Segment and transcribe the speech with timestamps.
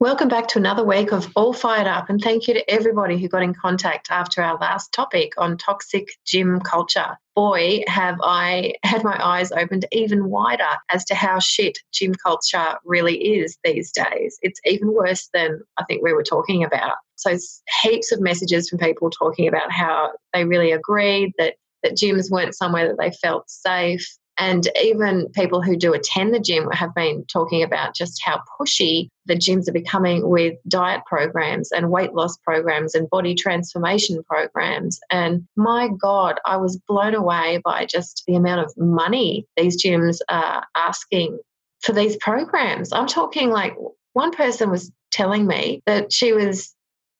[0.00, 3.28] Welcome back to another week of All Fired Up, and thank you to everybody who
[3.28, 7.16] got in contact after our last topic on toxic gym culture.
[7.36, 12.76] Boy, have I had my eyes opened even wider as to how shit gym culture
[12.84, 14.36] really is these days.
[14.42, 16.96] It's even worse than I think we were talking about.
[17.14, 17.38] So,
[17.82, 22.56] heaps of messages from people talking about how they really agreed that that gyms weren't
[22.56, 24.04] somewhere that they felt safe,
[24.38, 29.08] and even people who do attend the gym have been talking about just how pushy
[29.26, 34.98] the gyms are becoming with diet programs and weight loss programs and body transformation programs.
[35.10, 40.18] And my God, I was blown away by just the amount of money these gyms
[40.28, 41.38] are asking
[41.80, 42.92] for these programs.
[42.92, 43.76] I'm talking like
[44.14, 46.74] one person was telling me that she was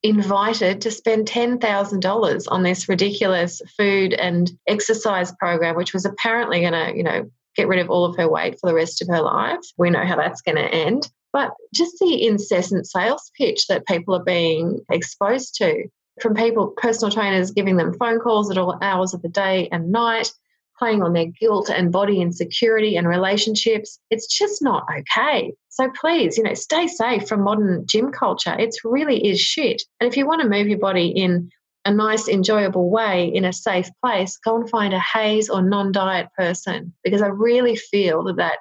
[0.05, 6.74] invited to spend $10,000 on this ridiculous food and exercise program, which was apparently going
[6.74, 9.22] to, you know, get rid of all of her weight for the rest of her
[9.22, 9.60] life.
[9.78, 11.10] We know how that's going to end.
[11.32, 15.88] But just the incessant sales pitch that people are being exposed to
[16.20, 19.91] from people, personal trainers giving them phone calls at all hours of the day and
[19.91, 20.30] night,
[20.78, 23.98] playing on their guilt and body insecurity and relationships.
[24.11, 25.55] It's just not okay.
[25.69, 28.55] So please, you know, stay safe from modern gym culture.
[28.58, 29.83] It really is shit.
[30.00, 31.50] And if you want to move your body in
[31.84, 35.92] a nice, enjoyable way in a safe place, go and find a HAES or non
[35.92, 38.59] diet person because I really feel that that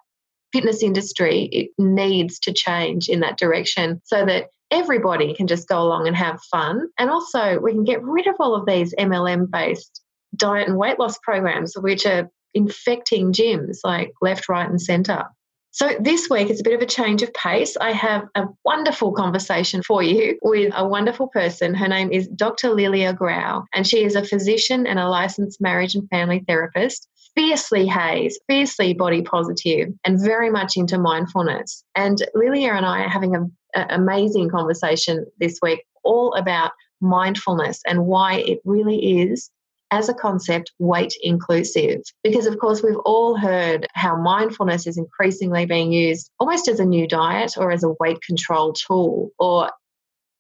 [0.52, 5.82] fitness industry it needs to change in that direction so that everybody can just go
[5.82, 6.88] along and have fun.
[6.98, 10.03] And also, we can get rid of all of these MLM based
[10.36, 15.26] diet and weight loss programs, which are infecting gyms like left, right, and centre.
[15.72, 17.76] So, this week it's a bit of a change of pace.
[17.82, 21.74] I have a wonderful conversation for you with a wonderful person.
[21.74, 22.70] Her name is Dr.
[22.70, 27.08] Lilia Graue, and she is a physician and a licensed marriage and family therapist.
[27.34, 31.84] Fiercely HAES, fiercely body positive, and very much into mindfulness.
[31.96, 38.06] And Lilia and I are having an amazing conversation this week all about mindfulness and
[38.06, 39.50] why it really is
[39.94, 42.02] as a concept weight inclusive.
[42.24, 46.86] Because, of course, we've all heard how mindfulness is increasingly being used almost as a
[46.86, 49.70] new diet or as a weight control tool or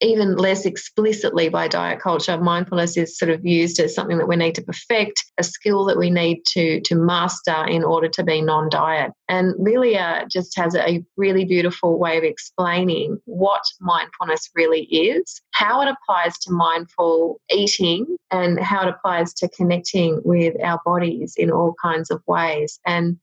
[0.03, 4.35] even less explicitly by diet culture, mindfulness is sort of used as something that we
[4.35, 8.41] need to perfect, a skill that we need to, to master in order to be
[8.41, 9.11] non diet.
[9.29, 15.81] And Lilia just has a really beautiful way of explaining what mindfulness really is, how
[15.81, 21.49] it applies to mindful eating, and how it applies to connecting with our bodies in
[21.49, 22.79] all kinds of ways.
[22.85, 23.17] And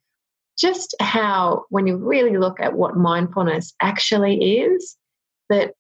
[0.59, 4.97] just how, when you really look at what mindfulness actually is,
[5.49, 5.73] that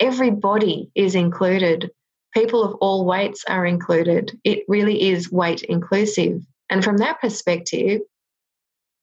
[0.00, 1.90] everybody is included.
[2.32, 4.38] People of all weights are included.
[4.44, 6.42] It really is weight inclusive.
[6.68, 8.00] And from that perspective,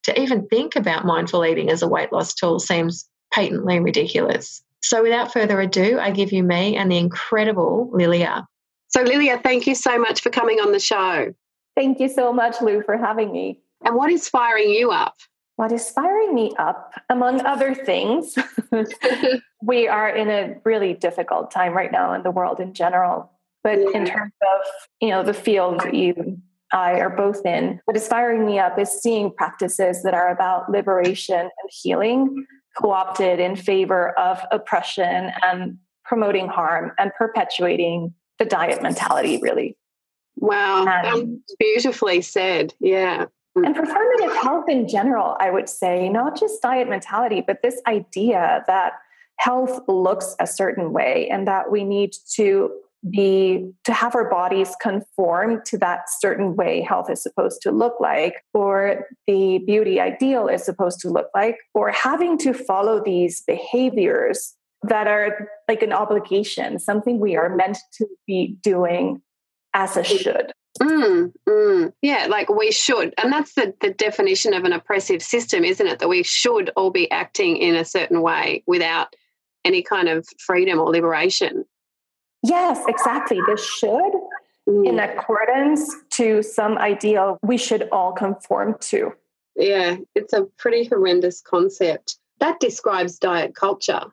[0.04, 4.64] to even think about mindful eating as a weight loss tool seems patently ridiculous.
[4.82, 8.46] So, without further ado, I give you me and the incredible Lilia.
[8.90, 11.34] So, Lilia, thank you so much for coming on the show.
[11.76, 13.60] Thank you so much, Lou, for having me.
[13.84, 15.16] And what is firing you up?
[15.64, 18.38] What is firing me up, among other things,
[19.64, 23.32] we are in a really difficult time right now in the world in general.
[23.64, 23.88] But yeah.
[23.94, 24.68] in terms of
[25.00, 26.38] you know the field you
[26.74, 30.70] I are both in, what is firing me up is seeing practices that are about
[30.70, 32.46] liberation and healing
[32.78, 39.40] co-opted in favor of oppression and promoting harm and perpetuating the diet mentality.
[39.42, 39.78] Really.
[40.36, 42.74] Wow, um, beautifully said.
[42.82, 43.28] Yeah.
[43.58, 43.68] Mm.
[43.68, 48.64] And performative health in general, I would say, not just diet mentality, but this idea
[48.68, 48.94] that
[49.38, 52.72] health looks a certain way and that we need to
[53.10, 57.96] be to have our bodies conform to that certain way health is supposed to look
[58.00, 63.42] like or the beauty ideal is supposed to look like or having to follow these
[63.42, 69.22] behaviors that are like an obligation something we are meant to be doing
[69.74, 70.18] as a mm.
[70.20, 73.14] should Mm, mm, yeah, like we should.
[73.22, 76.00] And that's the, the definition of an oppressive system, isn't it?
[76.00, 79.16] That we should all be acting in a certain way without
[79.64, 81.66] any kind of freedom or liberation.
[82.42, 83.40] Yes, exactly.
[83.48, 84.12] This should,
[84.68, 84.88] mm.
[84.88, 89.14] in accordance to some ideal we should all conform to.
[89.56, 92.18] Yeah, it's a pretty horrendous concept.
[92.40, 94.06] That describes diet culture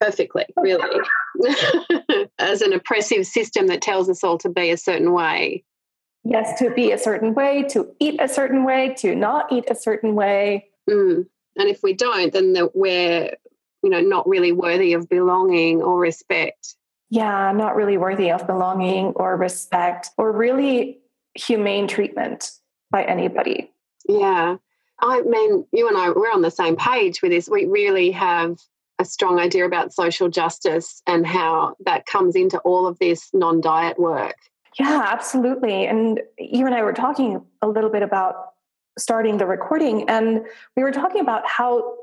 [0.00, 1.00] perfectly, really.
[2.38, 5.64] as an oppressive system that tells us all to be a certain way.
[6.28, 9.76] Yes, to be a certain way, to eat a certain way, to not eat a
[9.76, 10.68] certain way.
[10.90, 11.26] Mm.
[11.56, 13.36] And if we don't, then the, we're,
[13.82, 16.74] you know, not really worthy of belonging or respect.
[17.10, 20.98] Yeah, not really worthy of belonging or respect or really
[21.34, 22.50] humane treatment
[22.90, 23.70] by anybody.
[24.08, 24.56] Yeah.
[25.00, 27.48] I mean, you and I, we're on the same page with this.
[27.48, 28.58] We really have
[28.98, 33.60] a strong idea about social justice and how that comes into all of this non
[33.60, 34.36] diet work.
[34.78, 35.86] Yeah, absolutely.
[35.86, 38.34] And you and I were talking a little bit about
[38.98, 40.42] starting the recording, and
[40.76, 41.94] we were talking about how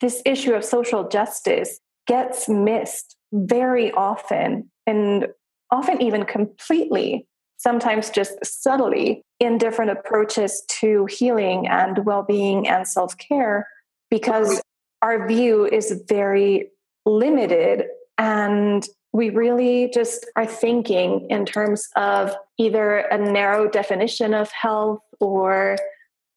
[0.00, 5.28] this issue of social justice gets missed very often and
[5.70, 7.26] often even completely,
[7.56, 13.68] sometimes just subtly in different approaches to healing and well being and self care
[14.10, 14.60] because
[15.02, 16.70] our view is very
[17.04, 17.84] limited
[18.16, 25.00] and we really just are thinking in terms of either a narrow definition of health
[25.20, 25.76] or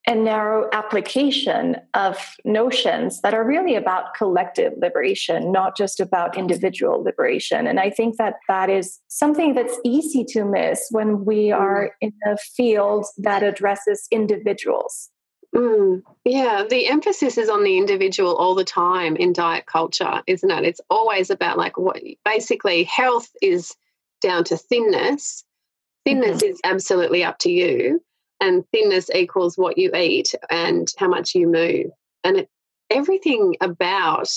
[0.07, 7.03] a narrow application of notions that are really about collective liberation, not just about individual
[7.03, 7.68] liberation.
[7.68, 11.59] And I think that that is something that's easy to miss when we mm.
[11.59, 15.11] are in a field that addresses individuals.
[15.56, 20.50] Mm, yeah, the emphasis is on the individual all the time in diet culture, isn't
[20.50, 20.63] it?
[20.63, 23.75] It's always about like what basically health is
[24.21, 25.44] down to thinness.
[26.06, 26.51] Thinness mm-hmm.
[26.51, 28.01] is absolutely up to you,
[28.39, 31.92] and thinness equals what you eat and how much you move.
[32.24, 32.50] And it,
[32.89, 34.30] everything about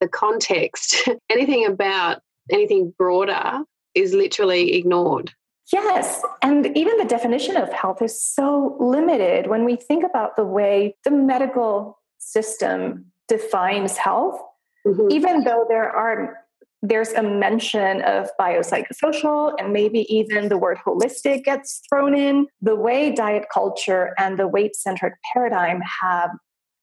[0.00, 2.20] the context, anything about
[2.50, 3.60] anything broader
[3.94, 5.32] is literally ignored.
[5.72, 6.22] Yes.
[6.42, 10.96] And even the definition of health is so limited when we think about the way
[11.04, 14.40] the medical system defines health,
[14.86, 15.10] mm-hmm.
[15.10, 16.38] even though there are
[16.80, 22.46] there's a mention of biopsychosocial and maybe even the word holistic gets thrown in.
[22.62, 26.30] The way diet culture and the weight centric paradigm have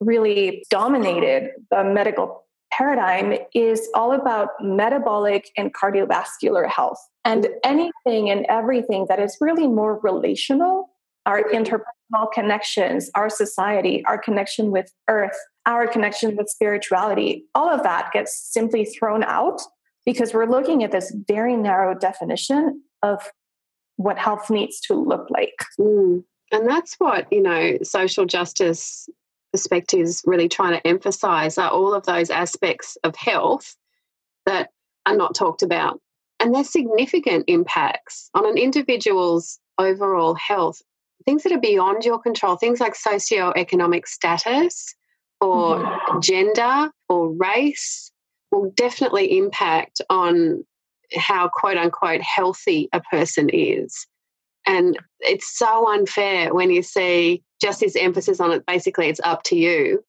[0.01, 2.44] really dominated the medical
[2.75, 6.99] paradigm is all about metabolic and cardiovascular health.
[7.23, 10.89] And anything and everything that is really more relational,
[11.25, 17.83] our interpersonal connections, our society, our connection with earth, our connection with spirituality, all of
[17.83, 19.61] that gets simply thrown out
[20.05, 23.31] because we're looking at this very narrow definition of
[23.95, 25.55] what health needs to look like.
[25.79, 26.23] Mm.
[26.51, 29.09] And that's what, you know, social justice
[29.55, 33.77] perspectives really trying to emphasize are all of those aspects of health
[34.45, 34.71] that
[35.05, 36.01] are not talked about.
[36.41, 40.81] And there's significant impacts on an individual's overall health,
[41.23, 44.93] things that are beyond your control, things like socioeconomic status
[45.39, 46.19] or mm-hmm.
[46.19, 48.11] gender or race
[48.51, 50.65] will definitely impact on
[51.15, 54.05] how quote unquote healthy a person is.
[54.65, 59.43] And it's so unfair when you see just this emphasis on it basically it's up
[59.43, 60.03] to you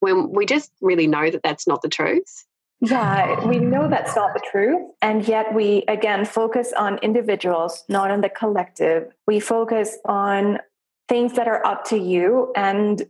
[0.00, 2.44] when we just really know that that's not the truth.
[2.80, 4.80] Yeah, we know that's not the truth.
[5.02, 9.12] And yet we, again, focus on individuals, not on the collective.
[9.26, 10.60] We focus on
[11.06, 12.52] things that are up to you.
[12.56, 13.02] And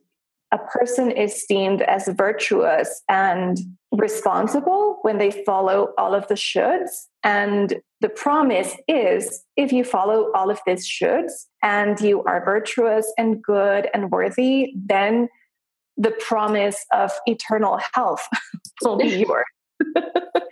[0.53, 3.59] a person is deemed as virtuous and
[3.93, 7.07] responsible when they follow all of the shoulds.
[7.23, 13.13] And the promise is if you follow all of these shoulds and you are virtuous
[13.19, 15.29] and good and worthy, then
[15.97, 18.27] the promise of eternal health
[18.83, 19.45] will be yours.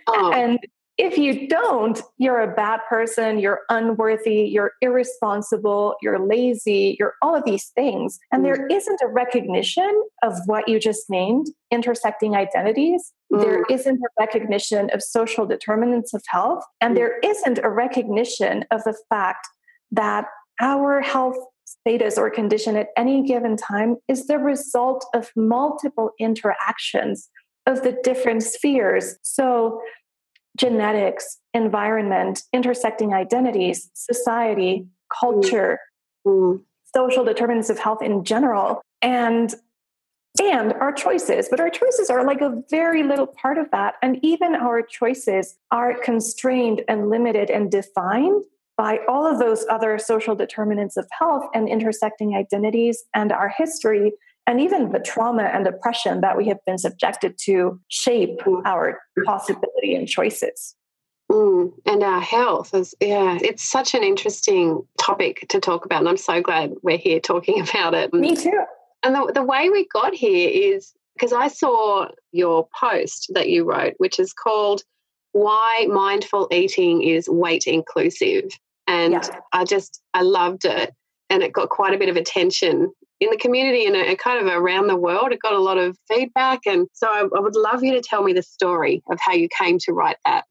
[0.07, 0.31] oh.
[0.31, 0.59] And
[0.99, 7.33] if you don't, you're a bad person, you're unworthy, you're irresponsible, you're lazy, you're all
[7.33, 8.19] of these things.
[8.33, 8.47] And mm.
[8.47, 13.13] there isn't a recognition of what you just named intersecting identities.
[13.31, 13.41] Mm.
[13.41, 16.65] There isn't a recognition of social determinants of health.
[16.81, 16.97] And mm.
[16.97, 19.47] there isn't a recognition of the fact
[19.91, 20.25] that
[20.59, 27.29] our health status or condition at any given time is the result of multiple interactions
[27.65, 29.15] of the different spheres.
[29.21, 29.79] So
[30.57, 34.87] genetics, environment, intersecting identities, society,
[35.19, 35.79] culture,
[36.25, 36.61] mm.
[36.95, 39.55] social determinants of health in general, and
[40.41, 41.47] and our choices.
[41.49, 43.95] But our choices are like a very little part of that.
[44.01, 48.43] And even our choices are constrained and limited and defined
[48.77, 54.13] by all of those other social determinants of health and intersecting identities and our history
[54.49, 59.93] and even the trauma and oppression that we have been subjected to shape our possibility
[59.93, 60.75] and choices.
[61.31, 65.99] Mm, and our health is, yeah, it's such an interesting topic to talk about.
[65.99, 68.11] And I'm so glad we're here talking about it.
[68.11, 68.63] Me too.
[69.03, 73.65] And the, the way we got here is because I saw your post that you
[73.65, 74.81] wrote, which is called
[75.33, 78.45] why mindful eating is weight inclusive.
[78.87, 79.39] And Yeah.
[79.53, 80.91] I just, I loved it.
[81.29, 84.53] And it got quite a bit of attention in the community and uh, kind of
[84.53, 85.31] around the world.
[85.31, 86.61] It got a lot of feedback.
[86.65, 89.47] And so I, I would love you to tell me the story of how you
[89.57, 90.45] came to write that.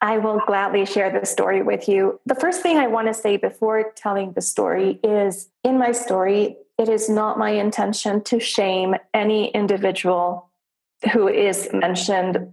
[0.00, 2.20] I will gladly share the story with you.
[2.26, 6.56] The first thing I want to say before telling the story is in my story,
[6.78, 10.50] it is not my intention to shame any individual
[11.12, 12.52] who is mentioned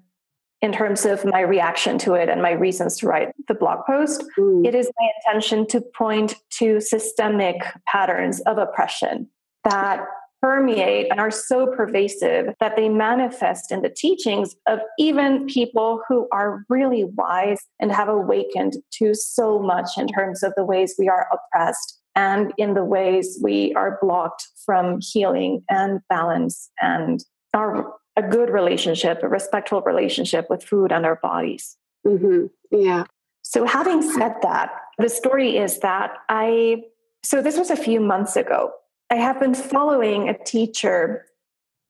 [0.61, 4.23] in terms of my reaction to it and my reasons to write the blog post.
[4.37, 4.65] Mm.
[4.65, 9.29] It is my intention to point to systemic patterns of oppression
[9.63, 10.05] that
[10.41, 16.27] permeate and are so pervasive that they manifest in the teachings of even people who
[16.31, 21.09] are really wise and have awakened to so much in terms of the ways we
[21.09, 27.91] are oppressed and in the ways we are blocked from healing and balance and our
[28.15, 31.77] a good relationship, a respectful relationship with food and our bodies.
[32.03, 33.05] hmm Yeah.
[33.41, 36.83] So, having said that, the story is that I,
[37.23, 38.71] so this was a few months ago.
[39.11, 41.25] I have been following a teacher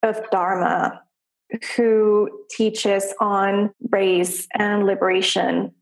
[0.04, 1.02] of Dharma
[1.76, 5.74] who teaches on race and liberation.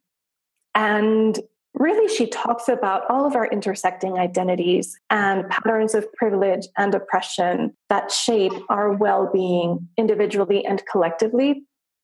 [0.76, 1.40] And
[1.74, 7.76] really, she talks about all of our intersecting identities and patterns of privilege and oppression
[7.90, 11.64] that shape our well being individually and collectively.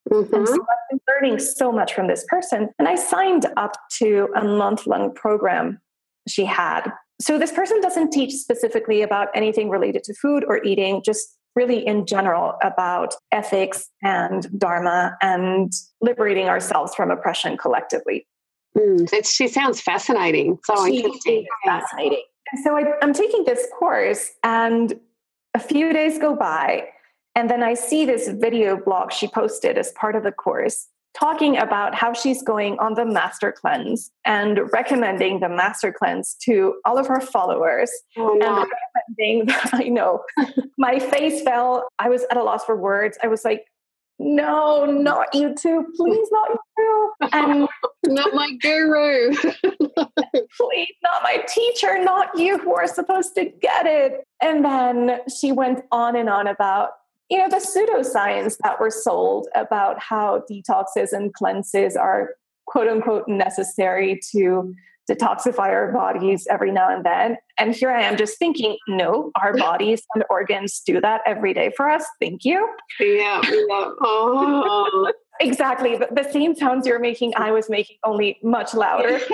[0.10, 0.34] Mhm.
[0.34, 2.70] And so I've been learning so much from this person.
[2.80, 5.80] And I signed up to a month long program
[6.28, 6.92] she had.
[7.22, 11.86] So this person doesn't teach specifically about anything related to food or eating, just really
[11.86, 18.26] in general about ethics and dharma and liberating ourselves from oppression collectively.
[18.78, 19.12] Mm.
[19.12, 20.60] It's, she sounds fascinating.
[20.64, 21.46] So interesting.
[21.66, 22.24] fascinating.
[22.52, 25.00] And so I, I'm taking this course, and
[25.54, 26.88] a few days go by,
[27.36, 31.58] and then I see this video blog she posted as part of the course talking
[31.58, 36.98] about how she's going on the master cleanse and recommending the master cleanse to all
[36.98, 38.70] of her followers Oh, and
[39.18, 40.24] recommending I know
[40.78, 43.66] my face fell I was at a loss for words I was like
[44.20, 47.68] no not you too please not you too and
[48.06, 49.36] Not my guru.
[49.36, 54.26] please, not my teacher, not you who are supposed to get it.
[54.42, 56.92] And then she went on and on about,
[57.30, 62.32] you know, the pseudoscience that were sold about how detoxes and cleanses are
[62.66, 64.74] quote unquote necessary to
[65.10, 67.38] detoxify our bodies every now and then.
[67.58, 71.72] And here I am just thinking, no, our bodies and organs do that every day
[71.76, 72.06] for us.
[72.20, 72.68] Thank you.
[73.00, 73.42] yeah.
[73.44, 73.92] yeah.
[74.02, 75.12] Oh.
[75.42, 75.96] Exactly.
[75.98, 79.22] But the same sounds you're making, I was making only much louder.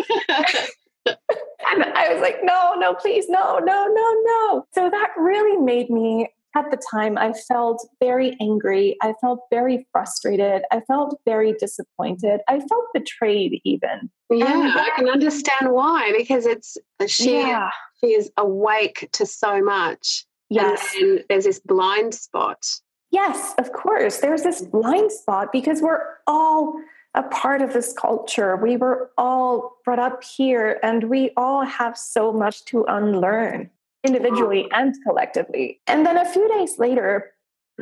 [1.71, 4.67] And I was like, no, no, please, no, no, no, no.
[4.73, 8.95] So that really made me, at the time, I felt very angry.
[9.01, 10.63] I felt very frustrated.
[10.71, 12.41] I felt very disappointed.
[12.47, 14.09] I felt betrayed, even.
[14.29, 17.69] yeah, um, I can understand why because it's she yeah.
[17.99, 20.25] she is awake to so much.
[20.49, 20.93] Yes.
[20.99, 22.65] And there's this blind spot.
[23.11, 24.19] Yes, of course.
[24.19, 26.79] There's this blind spot because we're all
[27.13, 28.55] a part of this culture.
[28.57, 33.69] We were all brought up here and we all have so much to unlearn
[34.05, 35.81] individually and collectively.
[35.87, 37.31] And then a few days later,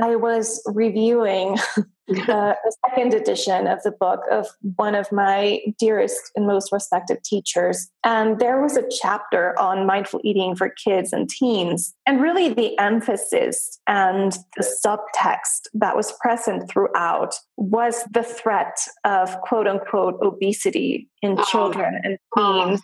[0.02, 6.32] I was reviewing uh, the second edition of the book of one of my dearest
[6.36, 7.90] and most respected teachers.
[8.04, 11.94] And there was a chapter on mindful eating for kids and teens.
[12.08, 19.40] And really, the emphasis and the subtext that was present throughout was the threat of
[19.42, 21.44] quote unquote obesity in Oh.
[21.52, 22.82] children and teens.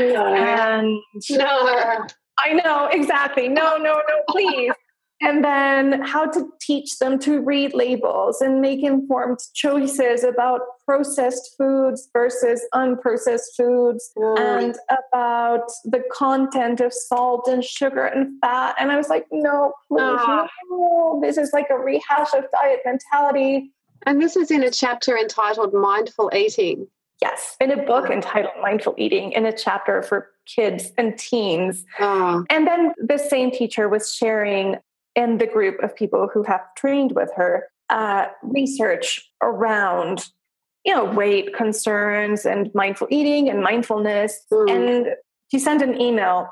[0.00, 0.34] No.
[0.34, 0.98] And
[1.30, 2.06] no.
[2.38, 3.48] I know, exactly.
[3.48, 4.72] No, no, no, please.
[5.20, 11.54] and then how to teach them to read labels and make informed choices about processed
[11.58, 14.76] foods versus unprocessed foods and
[15.10, 18.76] about the content of salt and sugar and fat.
[18.78, 20.48] And I was like, no, please, Ah.
[20.70, 21.18] no.
[21.20, 23.72] This is like a rehash of diet mentality.
[24.06, 26.86] And this is in a chapter entitled Mindful Eating.
[27.20, 31.84] Yes, in a book entitled Mindful Eating, in a chapter for kids and teens.
[32.00, 34.76] Oh, And then the same teacher was sharing
[35.14, 40.26] in the group of people who have trained with her uh, research around,
[40.84, 44.40] you know, weight concerns and mindful eating and mindfulness.
[44.52, 44.70] Mm.
[44.70, 45.06] And
[45.50, 46.50] she sent an email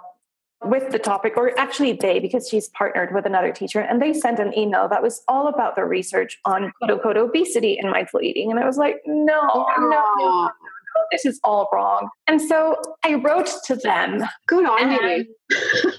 [0.65, 4.39] with the topic, or actually they, because she's partnered with another teacher, and they sent
[4.39, 8.51] an email that was all about the research on quote unquote obesity and mindful eating.
[8.51, 10.51] And I was like, no, no, Oh,
[10.97, 12.09] Oh, this is all wrong.
[12.27, 15.27] And so I wrote to them good on you.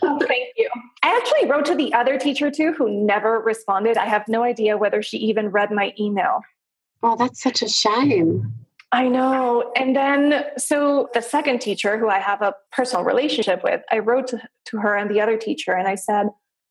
[0.02, 0.70] oh, thank you.
[1.04, 3.98] I actually wrote to the other teacher too, who never responded.
[3.98, 6.42] I have no idea whether she even read my email.
[7.04, 8.54] Oh, that's such a shame.
[8.92, 9.72] I know.
[9.76, 14.28] And then, so the second teacher who I have a personal relationship with, I wrote
[14.28, 16.28] to, to her and the other teacher, and I said,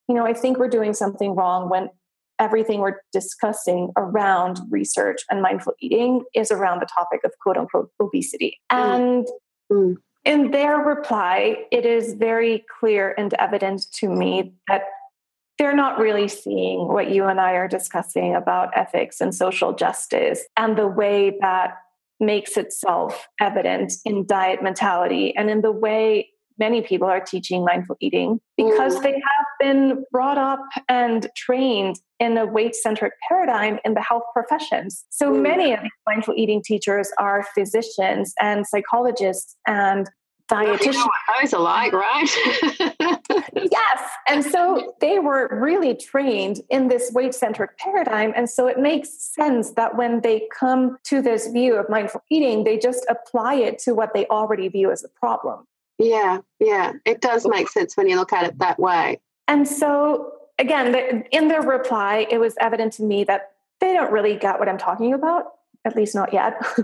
[0.08, 1.90] you know, I think we're doing something wrong when
[2.38, 7.90] everything we're discussing around research and mindful eating is around the topic of quote unquote
[8.00, 8.60] obesity.
[8.70, 8.94] Mm.
[8.94, 9.26] And
[9.72, 9.96] mm.
[10.24, 14.82] in their reply, it is very clear and evident to me that
[15.58, 20.44] they're not really seeing what you and I are discussing about ethics and social justice
[20.56, 21.78] and the way that
[22.20, 27.96] makes itself evident in diet mentality and in the way many people are teaching mindful
[28.00, 29.02] eating because mm.
[29.02, 34.24] they have been brought up and trained in a weight centric paradigm in the health
[34.32, 35.04] professions.
[35.10, 35.42] So mm.
[35.42, 40.08] many of these mindful eating teachers are physicians and psychologists and
[40.50, 40.94] dietitians.
[40.94, 41.10] Well,
[41.42, 42.28] you know alike, right?
[43.54, 44.02] yes.
[44.28, 48.32] And so they were really trained in this weight centric paradigm.
[48.36, 52.64] And so it makes sense that when they come to this view of mindful eating,
[52.64, 55.66] they just apply it to what they already view as a problem.
[55.98, 56.92] Yeah, yeah.
[57.04, 57.48] It does oh.
[57.48, 59.20] make sense when you look at it that way.
[59.48, 64.36] And so, again, in their reply, it was evident to me that they don't really
[64.36, 65.44] get what I'm talking about,
[65.84, 66.60] at least not yet.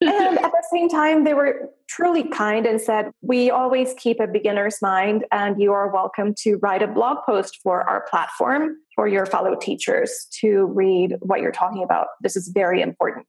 [0.00, 4.26] and at the same time, they were truly kind and said, We always keep a
[4.26, 9.08] beginner's mind, and you are welcome to write a blog post for our platform for
[9.08, 12.08] your fellow teachers to read what you're talking about.
[12.22, 13.26] This is very important.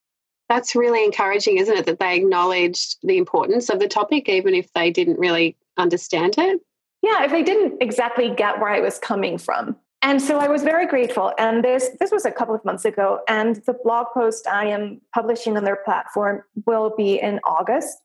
[0.50, 1.86] That's really encouraging, isn't it?
[1.86, 6.62] That they acknowledged the importance of the topic, even if they didn't really understand it.
[7.02, 9.76] Yeah, if they didn't exactly get where I was coming from.
[10.02, 11.34] And so I was very grateful.
[11.40, 13.22] And this this was a couple of months ago.
[13.28, 17.98] And the blog post I am publishing on their platform will be in August.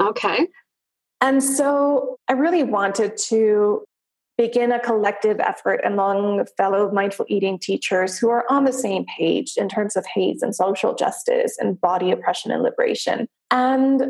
[0.00, 0.46] Okay.
[1.20, 3.84] And so I really wanted to
[4.40, 9.52] begin a collective effort among fellow mindful eating teachers who are on the same page
[9.58, 13.28] in terms of hate and social justice and body oppression and liberation.
[13.50, 14.02] And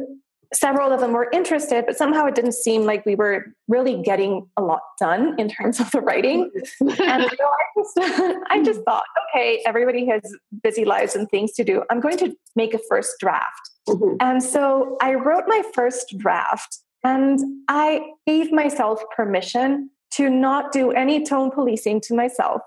[0.54, 4.46] several of them were interested, but somehow it didn't seem like we were really getting
[4.56, 6.48] a lot done in terms of the writing.
[6.80, 7.98] and so I just,
[8.50, 9.02] I just thought,
[9.34, 10.22] okay, everybody has
[10.62, 11.82] busy lives and things to do.
[11.90, 13.68] I'm going to make a first draft.
[13.88, 14.14] Mm-hmm.
[14.20, 20.90] And so I wrote my first draft and I gave myself permission to not do
[20.90, 22.62] any tone policing to myself,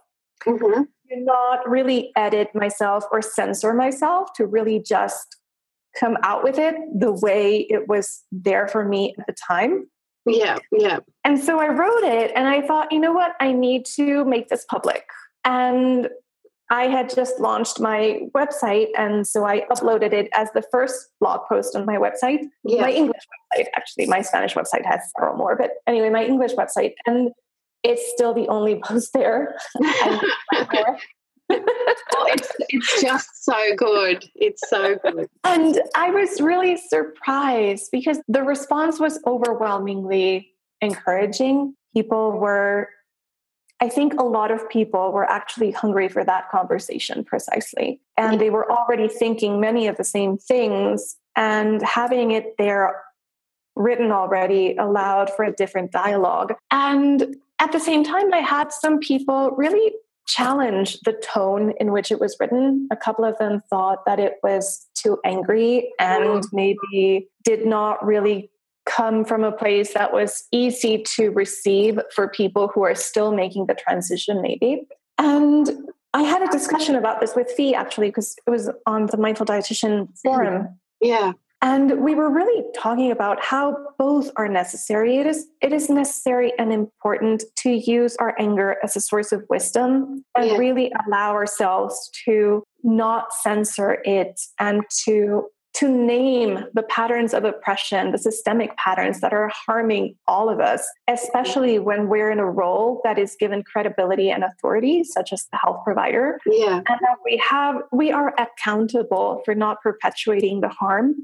[0.46, 0.84] mm-hmm.
[0.84, 5.38] to not really edit myself or censor myself, to really just
[6.00, 9.88] come out with it the way it was there for me at the time.
[10.26, 11.00] Yeah, yeah.
[11.24, 13.34] And so I wrote it and I thought, you know what?
[13.40, 15.06] I need to make this public.
[15.44, 16.10] And
[16.70, 21.42] I had just launched my website, and so I uploaded it as the first blog
[21.48, 22.40] post on my website.
[22.64, 22.82] Yeah.
[22.82, 23.22] My English
[23.56, 27.32] website, actually, my Spanish website has several more, but anyway, my English website, and
[27.84, 29.56] it's still the only post there.
[31.50, 34.26] it's, it's just so good.
[34.36, 35.28] It's so good.
[35.44, 41.76] And I was really surprised because the response was overwhelmingly encouraging.
[41.94, 42.90] People were
[43.82, 48.00] I think a lot of people were actually hungry for that conversation precisely.
[48.16, 53.02] And they were already thinking many of the same things, and having it there
[53.76, 56.54] written already allowed for a different dialogue.
[56.72, 59.94] And at the same time, I had some people really
[60.28, 62.88] challenge the tone in which it was written.
[62.92, 68.50] A couple of them thought that it was too angry and maybe did not really
[68.96, 73.68] come from a place that was easy to receive for people who are still making
[73.68, 74.88] the transition, maybe.
[75.18, 75.70] And
[76.14, 79.46] I had a discussion about this with Fi actually, because it was on the Mindful
[79.46, 80.80] Dietitian forum.
[81.02, 81.34] Yeah.
[81.64, 85.18] And we were really talking about how both are necessary.
[85.18, 89.46] It is it is necessary and important to use our anger as a source of
[89.50, 90.58] wisdom and yeah.
[90.58, 98.12] really allow ourselves to not censor it and to to name the patterns of oppression,
[98.12, 103.02] the systemic patterns that are harming all of us, especially when we're in a role
[103.04, 106.40] that is given credibility and authority, such as the health provider.
[106.46, 106.76] Yeah.
[106.76, 111.16] And that we have, we are accountable for not perpetuating the harm.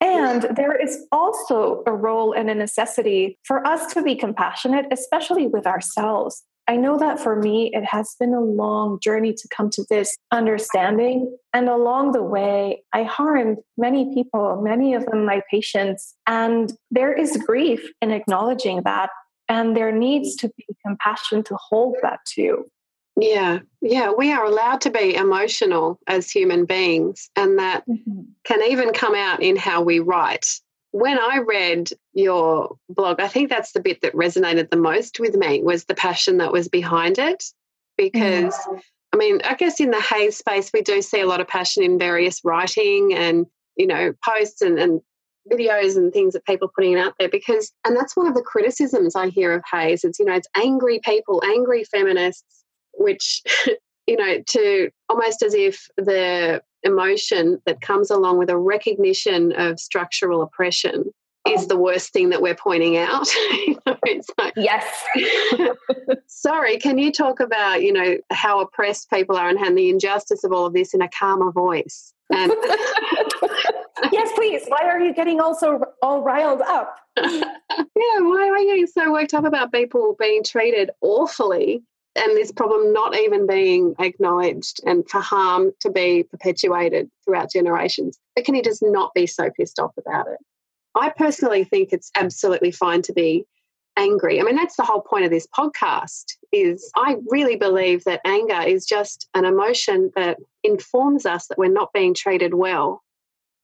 [0.00, 5.48] And there is also a role and a necessity for us to be compassionate, especially
[5.48, 6.44] with ourselves.
[6.68, 10.16] I know that for me, it has been a long journey to come to this
[10.30, 11.34] understanding.
[11.54, 16.14] And along the way, I harmed many people, many of them my patients.
[16.26, 19.08] And there is grief in acknowledging that.
[19.48, 22.70] And there needs to be compassion to hold that too.
[23.20, 28.20] Yeah, yeah, we are allowed to be emotional as human beings, and that mm-hmm.
[28.44, 30.60] can even come out in how we write
[30.92, 35.36] when I read your blog, I think that's the bit that resonated the most with
[35.36, 37.40] me was the passion that was behind it.
[37.40, 37.52] Mm-hmm.
[37.98, 38.54] Because,
[39.12, 41.82] I mean, I guess in the HAES space, we do see a lot of passion
[41.82, 43.46] in various writing and,
[43.76, 45.00] you know, posts and, and
[45.50, 48.42] videos and things that people are putting out there because, and that's one of the
[48.42, 50.04] criticisms I hear of HAES.
[50.04, 53.42] It's, you know, it's angry people, angry feminists, which,
[54.06, 59.80] you know, to almost as if the emotion that comes along with a recognition of
[59.80, 61.12] structural oppression
[61.48, 63.26] is the worst thing that we're pointing out.
[64.38, 65.04] like, yes.
[66.26, 70.44] sorry, can you talk about, you know, how oppressed people are and, and the injustice
[70.44, 72.12] of all of this in a calmer voice?
[72.30, 72.52] And
[74.12, 74.62] yes, please.
[74.68, 76.96] Why are you getting also all riled up?
[77.16, 81.82] yeah, why are you getting so worked up about people being treated awfully
[82.18, 88.18] and this problem not even being acknowledged and for harm to be perpetuated throughout generations?
[88.34, 90.38] But can you just not be so pissed off about it?
[90.94, 93.44] I personally think it's absolutely fine to be
[93.96, 94.40] angry.
[94.40, 98.62] I mean, that's the whole point of this podcast is I really believe that anger
[98.62, 103.02] is just an emotion that informs us that we're not being treated well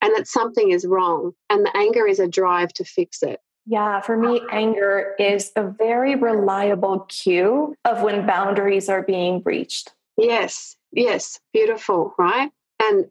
[0.03, 1.33] and that something is wrong.
[1.51, 3.40] And the anger is a drive to fix it.
[3.66, 9.92] Yeah, for me, anger is a very reliable cue of when boundaries are being breached.
[10.16, 12.50] Yes, yes, beautiful, right?
[12.83, 13.07] And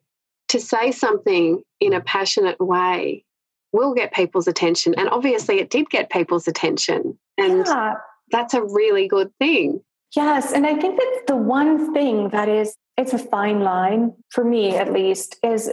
[0.49, 3.25] to say something in a passionate way
[3.71, 4.93] will get people's attention.
[4.95, 7.17] And obviously, it did get people's attention.
[7.37, 7.95] And yeah.
[8.29, 9.81] that's a really good thing.
[10.15, 10.53] Yes.
[10.53, 14.75] And I think that the one thing that is, it's a fine line for me
[14.75, 15.71] at least, is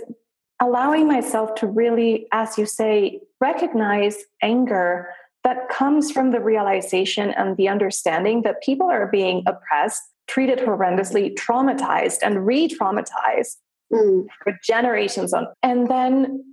[0.60, 5.08] allowing myself to really, as you say, recognize anger
[5.42, 11.34] that comes from the realization and the understanding that people are being oppressed, treated horrendously,
[11.34, 13.56] traumatized, and re traumatized
[13.92, 14.26] mm.
[14.44, 15.46] for generations on.
[15.62, 16.44] And then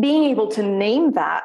[0.00, 1.44] being able to name that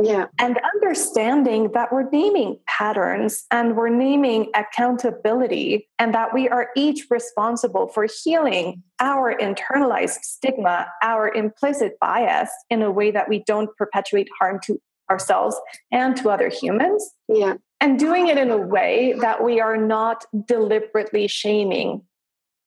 [0.00, 0.26] yeah.
[0.38, 7.06] And understanding that we're naming patterns and we're naming accountability, and that we are each
[7.10, 13.76] responsible for healing our internalized stigma, our implicit bias in a way that we don't
[13.76, 14.80] perpetuate harm to
[15.10, 15.56] ourselves
[15.90, 17.10] and to other humans.
[17.28, 17.54] Yeah.
[17.80, 22.02] And doing it in a way that we are not deliberately shaming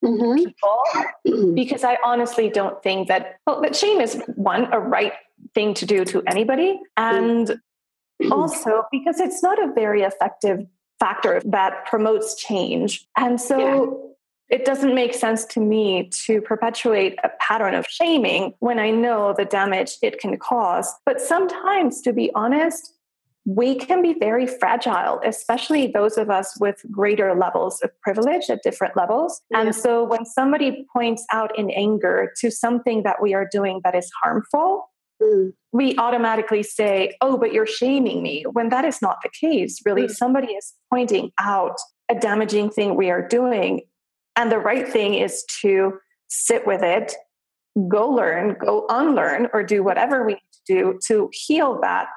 [0.04, 0.36] mm-hmm.
[0.36, 5.14] people, because I honestly don't think that, well, that shame is one, a right
[5.54, 6.80] thing to do to anybody.
[6.98, 8.32] And mm-hmm.
[8.32, 10.66] also because it's not a very effective
[11.00, 13.08] factor that promotes change.
[13.18, 14.14] And so
[14.50, 14.58] yeah.
[14.58, 19.34] it doesn't make sense to me to perpetuate a pattern of shaming when I know
[19.36, 20.94] the damage it can cause.
[21.06, 22.94] But sometimes, to be honest,
[23.46, 28.62] we can be very fragile, especially those of us with greater levels of privilege at
[28.62, 29.42] different levels.
[29.50, 29.62] Yeah.
[29.62, 33.96] And so when somebody points out in anger to something that we are doing that
[33.96, 34.91] is harmful,
[35.22, 35.54] Mm.
[35.72, 39.80] We automatically say, oh, but you're shaming me, when that is not the case.
[39.86, 40.12] Really, mm.
[40.12, 41.78] somebody is pointing out
[42.10, 43.82] a damaging thing we are doing.
[44.36, 47.14] And the right thing is to sit with it,
[47.88, 52.08] go learn, go unlearn, or do whatever we need to do to heal that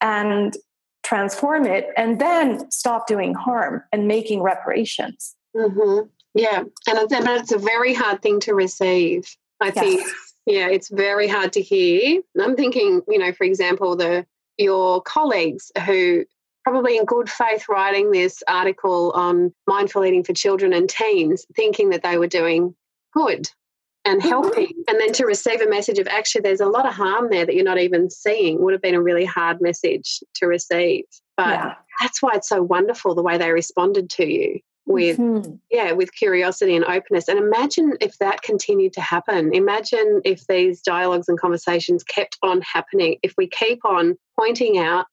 [0.00, 0.56] and
[1.04, 5.36] transform it, and then stop doing harm and making reparations.
[5.54, 6.06] Mm-hmm.
[6.34, 6.60] Yeah.
[6.60, 9.24] And it's, it's a very hard thing to receive.
[9.60, 9.78] I yes.
[9.78, 10.06] think
[10.46, 12.20] yeah, it's very hard to hear.
[12.40, 14.26] I'm thinking, you know, for example, the
[14.58, 16.24] your colleagues who
[16.64, 21.90] probably in good faith writing this article on mindful eating for children and teens, thinking
[21.90, 22.74] that they were doing
[23.12, 23.48] good
[24.04, 24.28] and mm-hmm.
[24.28, 24.72] helping.
[24.88, 27.54] And then to receive a message of actually there's a lot of harm there that
[27.54, 31.04] you're not even seeing would have been a really hard message to receive.
[31.36, 31.74] But yeah.
[32.00, 35.54] that's why it's so wonderful the way they responded to you with mm-hmm.
[35.70, 37.28] yeah with curiosity and openness.
[37.28, 39.54] And imagine if that continued to happen.
[39.54, 43.16] Imagine if these dialogues and conversations kept on happening.
[43.22, 45.06] If we keep on pointing out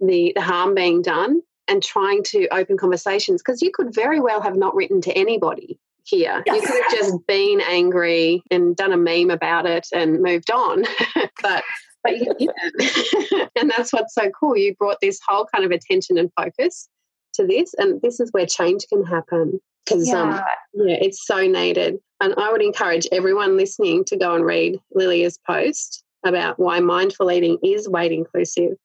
[0.00, 4.40] the the harm being done and trying to open conversations because you could very well
[4.40, 6.42] have not written to anybody here.
[6.46, 6.54] Yes.
[6.54, 10.84] you could have just been angry and done a meme about it and moved on.
[11.42, 11.64] But
[12.02, 13.46] but yeah.
[13.56, 14.56] and that's what's so cool.
[14.56, 16.88] You brought this whole kind of attention and focus
[17.36, 20.36] to this, and this is where change can happen because um, yeah.
[20.36, 21.98] Um, yeah, it's so needed.
[22.20, 27.30] And I would encourage everyone listening to go and read Lilia's post about why mindful
[27.30, 28.76] eating is weight inclusive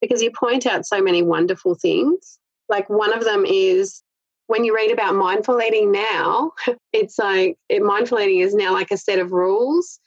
[0.00, 2.38] because you point out so many wonderful things.
[2.68, 4.02] Like one of them is
[4.46, 6.52] when you read about mindful eating now,
[6.92, 10.00] it's like it, mindful eating is now like a set of rules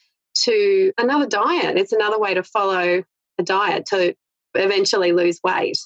[0.44, 1.78] to another diet.
[1.78, 3.04] It's another way to follow
[3.38, 4.16] a diet to
[4.56, 5.78] eventually lose weight,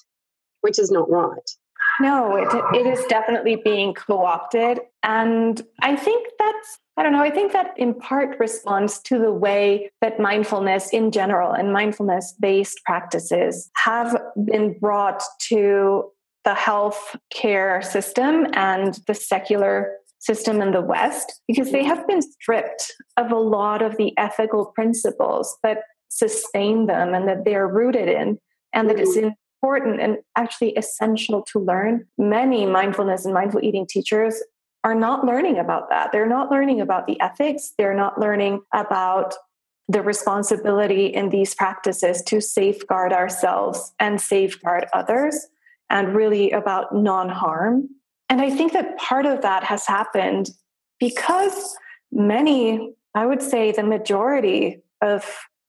[0.62, 1.50] which is not right.
[2.00, 4.80] No, it, it is definitely being co opted.
[5.02, 9.32] And I think that's, I don't know, I think that in part responds to the
[9.32, 16.10] way that mindfulness in general and mindfulness based practices have been brought to
[16.44, 22.22] the health care system and the secular system in the West because they have been
[22.22, 25.78] stripped of a lot of the ethical principles that
[26.08, 28.38] sustain them and that they're rooted in,
[28.72, 29.28] and that it's mm-hmm.
[29.66, 32.06] Important and actually essential to learn.
[32.18, 34.40] Many mindfulness and mindful eating teachers
[34.84, 36.12] are not learning about that.
[36.12, 39.34] They're not learning about the ethics, they're not learning about
[39.88, 45.46] the responsibility in these practices to safeguard ourselves and safeguard others,
[45.90, 47.88] and really about non harm.
[48.28, 50.50] And I think that part of that has happened
[50.98, 51.76] because
[52.10, 55.24] many, I would say the majority of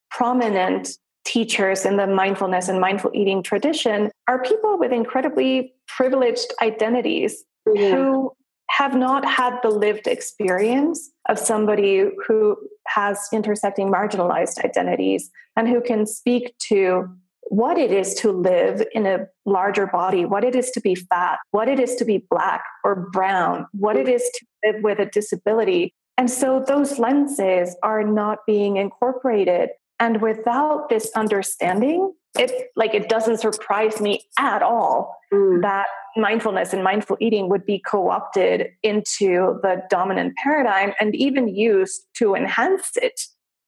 [0.09, 0.89] prominent
[1.27, 7.43] teachers in the mindfulness and mindful eating tradition are people with incredibly privileged identities
[7.75, 7.91] yeah.
[7.91, 8.31] who
[8.69, 12.55] have not had the lived experience of somebody who
[12.87, 17.09] has intersecting marginalized identities and who can speak to
[17.49, 21.39] what it is to live in a larger body, what it is to be fat,
[21.51, 25.05] what it is to be black or brown, what it is to live with a
[25.05, 25.93] disability.
[26.17, 29.69] And so those lenses are not being incorporated.
[29.99, 35.61] And without this understanding, it like it doesn't surprise me at all mm.
[35.61, 42.01] that mindfulness and mindful eating would be co-opted into the dominant paradigm and even used
[42.15, 43.21] to enhance it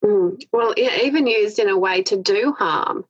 [0.03, 0.35] mm.
[0.51, 3.05] well yeah, even used in a way to do harm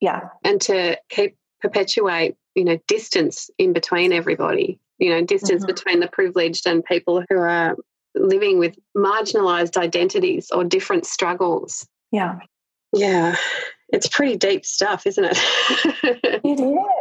[0.00, 5.74] yeah and to keep perpetuate you know distance in between everybody you know distance mm-hmm.
[5.74, 7.76] between the privileged and people who are
[8.14, 12.38] living with marginalized identities or different struggles yeah
[12.92, 13.36] yeah
[13.90, 15.38] it's pretty deep stuff, isn't it?
[16.44, 16.60] it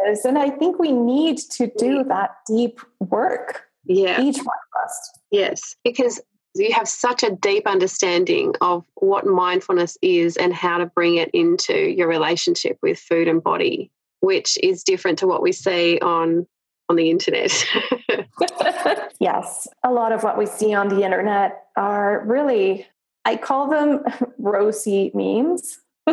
[0.10, 0.26] is.
[0.26, 3.64] And I think we need to do that deep work.
[3.86, 4.22] Yeah.
[4.22, 5.12] Each one of us.
[5.30, 5.76] Yes.
[5.84, 6.22] Because
[6.56, 11.30] you have such a deep understanding of what mindfulness is and how to bring it
[11.34, 13.92] into your relationship with food and body,
[14.22, 16.48] which is different to what we see on
[16.90, 17.52] on the internet.
[19.20, 19.68] yes.
[19.84, 22.88] A lot of what we see on the internet are really
[23.28, 24.04] I call them
[24.40, 25.80] rosy memes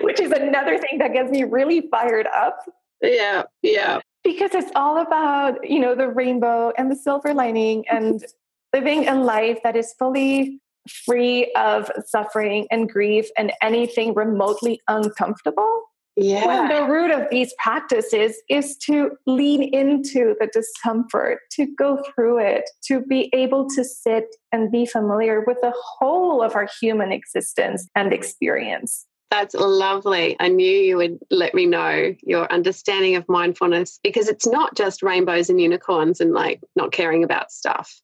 [0.00, 2.58] Which is another thing that gets me really fired up.
[3.02, 4.00] Yeah, yeah.
[4.24, 8.24] Because it's all about, you know, the rainbow and the silver lining and
[8.72, 15.89] living a life that is fully free of suffering and grief and anything remotely uncomfortable.
[16.22, 16.46] Yeah.
[16.46, 22.40] When the root of these practices is to lean into the discomfort, to go through
[22.40, 27.10] it, to be able to sit and be familiar with the whole of our human
[27.10, 29.06] existence and experience.
[29.30, 30.36] That's lovely.
[30.38, 35.02] I knew you would let me know your understanding of mindfulness because it's not just
[35.02, 37.98] rainbows and unicorns and like not caring about stuff.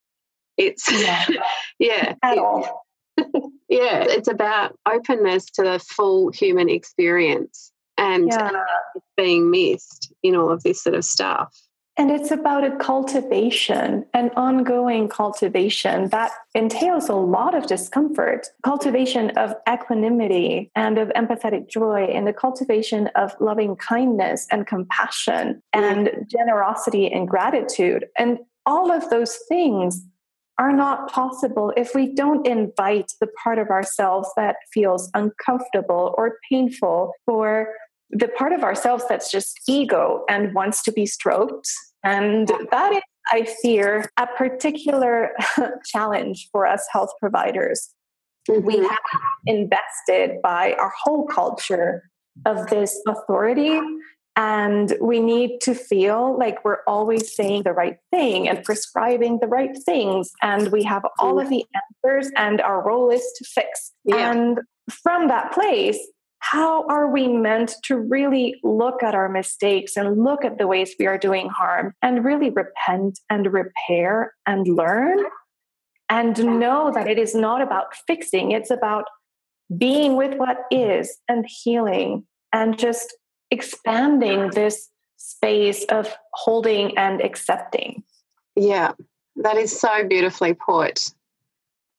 [0.57, 1.23] It's, yeah,
[1.79, 2.15] yeah.
[2.23, 2.83] At all.
[3.69, 8.51] yeah, it's about openness to the full human experience and yeah.
[8.51, 11.53] Uh, being missed in all of this sort of stuff.
[11.99, 19.31] And it's about a cultivation, an ongoing cultivation that entails a lot of discomfort, cultivation
[19.31, 26.07] of equanimity and of empathetic joy, and the cultivation of loving kindness and compassion and
[26.07, 26.29] mm.
[26.29, 28.05] generosity and gratitude.
[28.15, 30.05] And all of those things
[30.59, 36.37] are not possible if we don't invite the part of ourselves that feels uncomfortable or
[36.49, 37.73] painful or
[38.09, 41.69] the part of ourselves that's just ego and wants to be stroked.
[42.03, 45.31] And that is, I fear, a particular
[45.85, 47.89] challenge for us health providers.
[48.49, 48.65] Mm-hmm.
[48.65, 48.99] We have
[49.45, 52.09] invested by our whole culture
[52.45, 53.81] of this authority
[54.37, 59.47] and we need to feel like we're always saying the right thing and prescribing the
[59.47, 61.65] right things and we have all of the
[62.05, 64.31] answers and our role is to fix yeah.
[64.31, 65.99] and from that place
[66.51, 70.95] how are we meant to really look at our mistakes and look at the ways
[70.97, 75.19] we are doing harm and really repent and repair and learn
[76.09, 79.05] and know that it is not about fixing, it's about
[79.77, 83.13] being with what is and healing and just
[83.51, 88.03] expanding this space of holding and accepting.
[88.55, 88.93] Yeah,
[89.35, 91.03] that is so beautifully put.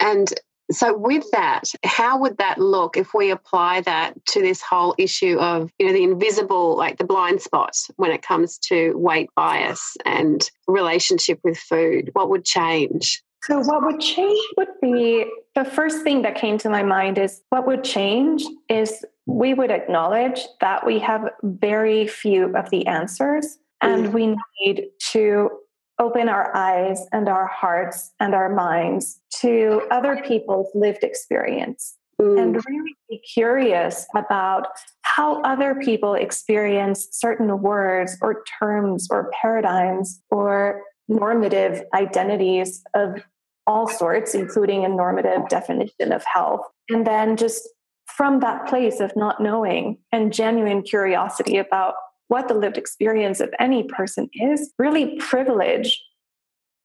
[0.01, 0.33] And
[0.71, 5.39] so with that how would that look if we apply that to this whole issue
[5.39, 9.97] of you know the invisible like the blind spot when it comes to weight bias
[10.05, 16.03] and relationship with food what would change so what would change would be the first
[16.03, 20.85] thing that came to my mind is what would change is we would acknowledge that
[20.85, 24.13] we have very few of the answers and mm.
[24.13, 25.51] we need to
[25.99, 32.41] open our eyes and our hearts and our minds to other people's lived experience mm.
[32.41, 34.69] and really be curious about
[35.03, 43.21] how other people experience certain words or terms or paradigms or normative identities of
[43.67, 46.63] all sorts, including a normative definition of health.
[46.89, 47.69] And then just
[48.07, 51.95] from that place of not knowing and genuine curiosity about
[52.29, 56.01] what the lived experience of any person is, really privilege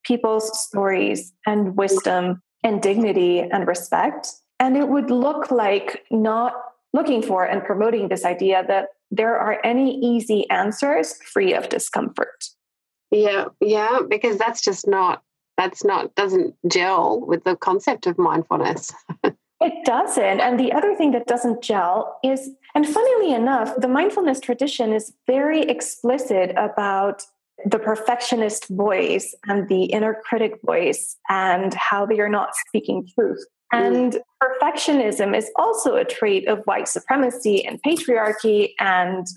[0.03, 4.27] people's stories and wisdom and dignity and respect.
[4.59, 6.53] And it would look like not
[6.93, 12.45] looking for and promoting this idea that there are any easy answers free of discomfort.
[13.11, 15.21] Yeah, yeah, because that's just not
[15.55, 18.91] that's not doesn't gel with the concept of mindfulness.
[19.23, 20.39] it doesn't.
[20.39, 25.13] And the other thing that doesn't gel is and funnily enough, the mindfulness tradition is
[25.27, 27.23] very explicit about
[27.65, 33.45] the perfectionist voice and the inner critic voice and how they are not speaking truth.
[33.73, 33.85] Mm.
[33.85, 39.27] And perfectionism is also a trait of white supremacy and patriarchy and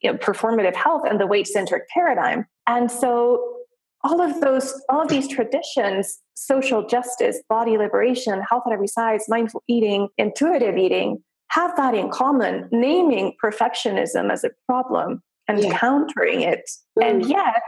[0.00, 2.46] you know, performative health and the weight centered paradigm.
[2.66, 3.56] And so
[4.04, 9.24] all of those, all of these traditions, social justice, body liberation, health at every size,
[9.28, 15.78] mindful eating, intuitive eating, have that in common, naming perfectionism as a problem and yeah.
[15.78, 16.68] countering it.
[16.98, 17.10] Mm.
[17.10, 17.62] And yet,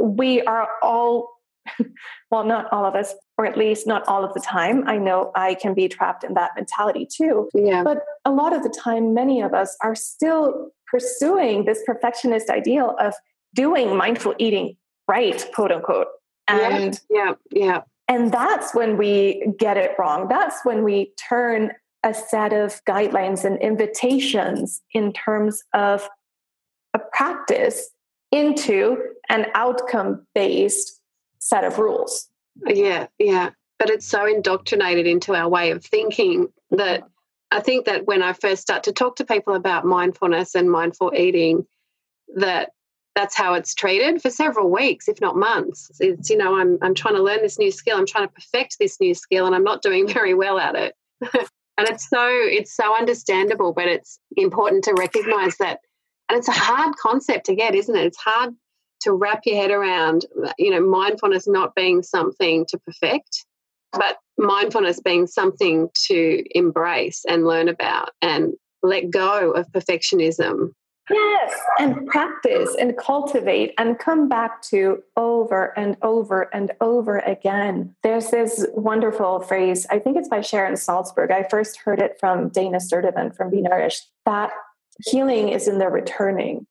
[0.00, 1.30] we are all,
[2.30, 4.86] well, not all of us, or at least not all of the time.
[4.86, 7.48] I know I can be trapped in that mentality too.
[7.54, 7.82] Yeah.
[7.82, 12.96] But a lot of the time, many of us are still pursuing this perfectionist ideal
[13.00, 13.14] of
[13.54, 14.76] doing mindful eating
[15.08, 16.08] right, quote unquote.
[16.48, 17.64] And yeah, yeah.
[17.64, 17.80] yeah.
[18.08, 20.28] And that's when we get it wrong.
[20.28, 21.72] That's when we turn
[22.04, 26.08] a set of guidelines and invitations in terms of
[26.94, 27.90] a practice
[28.30, 28.96] into
[29.28, 31.00] an outcome based
[31.38, 32.28] set of rules.
[32.66, 33.50] Yeah, yeah.
[33.78, 37.04] But it's so indoctrinated into our way of thinking that
[37.50, 41.12] I think that when I first start to talk to people about mindfulness and mindful
[41.14, 41.66] eating,
[42.36, 42.70] that
[43.14, 45.90] that's how it's treated for several weeks, if not months.
[46.00, 48.78] It's, you know, I'm, I'm trying to learn this new skill, I'm trying to perfect
[48.78, 50.94] this new skill, and I'm not doing very well at it.
[51.78, 55.80] and it's so it's so understandable, but it's important to recognize that
[56.28, 58.06] and it's a hard concept to get, isn't it?
[58.06, 58.54] It's hard
[59.02, 60.24] to wrap your head around,
[60.58, 63.44] you know, mindfulness not being something to perfect,
[63.92, 70.72] but mindfulness being something to embrace and learn about and let go of perfectionism.
[71.10, 77.94] Yes, and practice and cultivate and come back to over and over and over again.
[78.02, 81.30] There's this wonderful phrase, I think it's by Sharon Salzberg.
[81.30, 84.52] I first heard it from Dana Sturdivant from Be Nourished, that
[85.04, 86.66] healing is in the returning.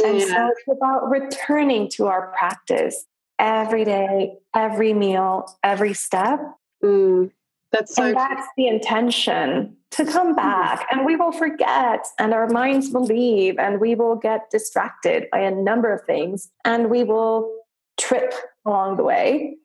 [0.00, 0.08] Yeah.
[0.08, 3.06] And so it's about returning to our practice
[3.38, 6.40] every day, every meal, every step.
[6.82, 7.30] Mm,
[7.72, 10.86] that's so and that's the intention to come back.
[10.90, 15.40] And we will forget, and our minds will leave, and we will get distracted by
[15.40, 17.50] a number of things, and we will
[17.98, 18.34] trip
[18.66, 19.56] along the way.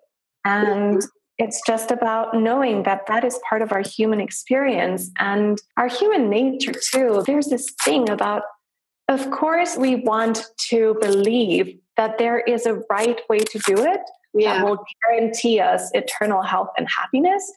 [0.46, 1.02] And
[1.38, 6.30] it's just about knowing that that is part of our human experience and our human
[6.30, 7.24] nature, too.
[7.26, 8.44] There's this thing about,
[9.08, 14.02] of course, we want to believe that there is a right way to do it
[14.34, 14.58] yeah.
[14.58, 17.52] that will guarantee us eternal health and happiness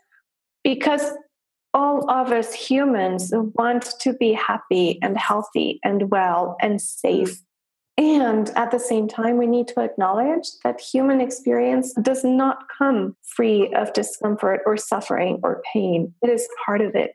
[0.64, 1.12] because
[1.72, 7.40] all of us humans want to be happy and healthy and well and safe
[8.00, 13.14] and at the same time, we need to acknowledge that human experience does not come
[13.22, 16.14] free of discomfort or suffering or pain.
[16.22, 17.14] It is part of it.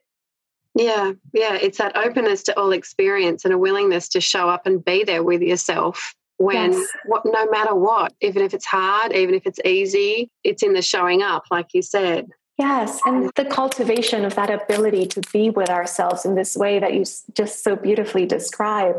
[0.76, 1.56] Yeah, yeah.
[1.56, 5.24] It's that openness to all experience and a willingness to show up and be there
[5.24, 6.88] with yourself when yes.
[7.08, 10.84] what no matter what, even if it's hard, even if it's easy, it's in the
[10.84, 12.28] showing up, like you said.
[12.58, 16.94] Yes, and the cultivation of that ability to be with ourselves in this way that
[16.94, 18.96] you just so beautifully describe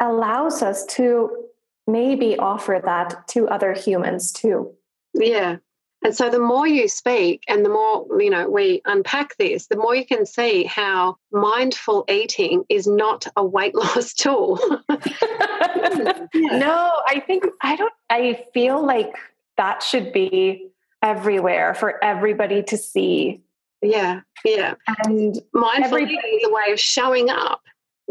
[0.00, 1.46] allows us to
[1.86, 4.72] maybe offer that to other humans too.
[5.14, 5.56] Yeah.
[6.02, 9.76] And so the more you speak and the more, you know, we unpack this, the
[9.76, 14.58] more you can see how mindful eating is not a weight loss tool.
[16.34, 19.16] No, I think I don't I feel like
[19.56, 20.69] that should be
[21.02, 23.42] everywhere for everybody to see.
[23.82, 24.74] Yeah, yeah.
[25.04, 27.62] And mindful eating is a way of showing up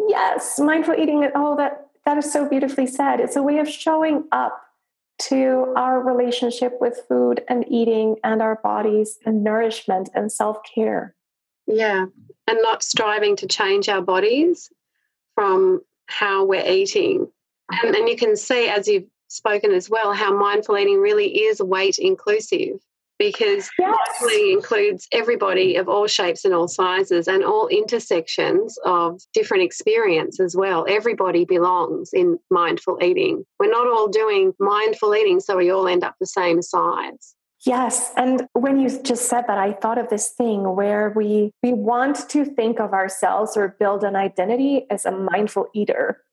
[0.07, 1.29] Yes, mindful eating.
[1.35, 3.19] Oh, that that is so beautifully said.
[3.19, 4.61] It's a way of showing up
[5.23, 11.15] to our relationship with food and eating and our bodies and nourishment and self care.
[11.67, 12.05] Yeah,
[12.47, 14.69] and not striving to change our bodies
[15.35, 17.27] from how we're eating.
[17.71, 21.61] And, and you can see, as you've spoken as well, how mindful eating really is
[21.61, 22.79] weight inclusive.
[23.19, 23.97] because yes.
[23.97, 29.61] mindful eating includes everybody of all shapes and all sizes and all intersections of different
[29.61, 30.85] experience as well.
[30.87, 33.45] Everybody belongs in mindful eating.
[33.59, 37.35] We're not all doing mindful eating so we all end up the same size.
[37.65, 41.73] Yes, and when you just said that, I thought of this thing where we we
[41.73, 46.23] want to think of ourselves or build an identity as a mindful eater,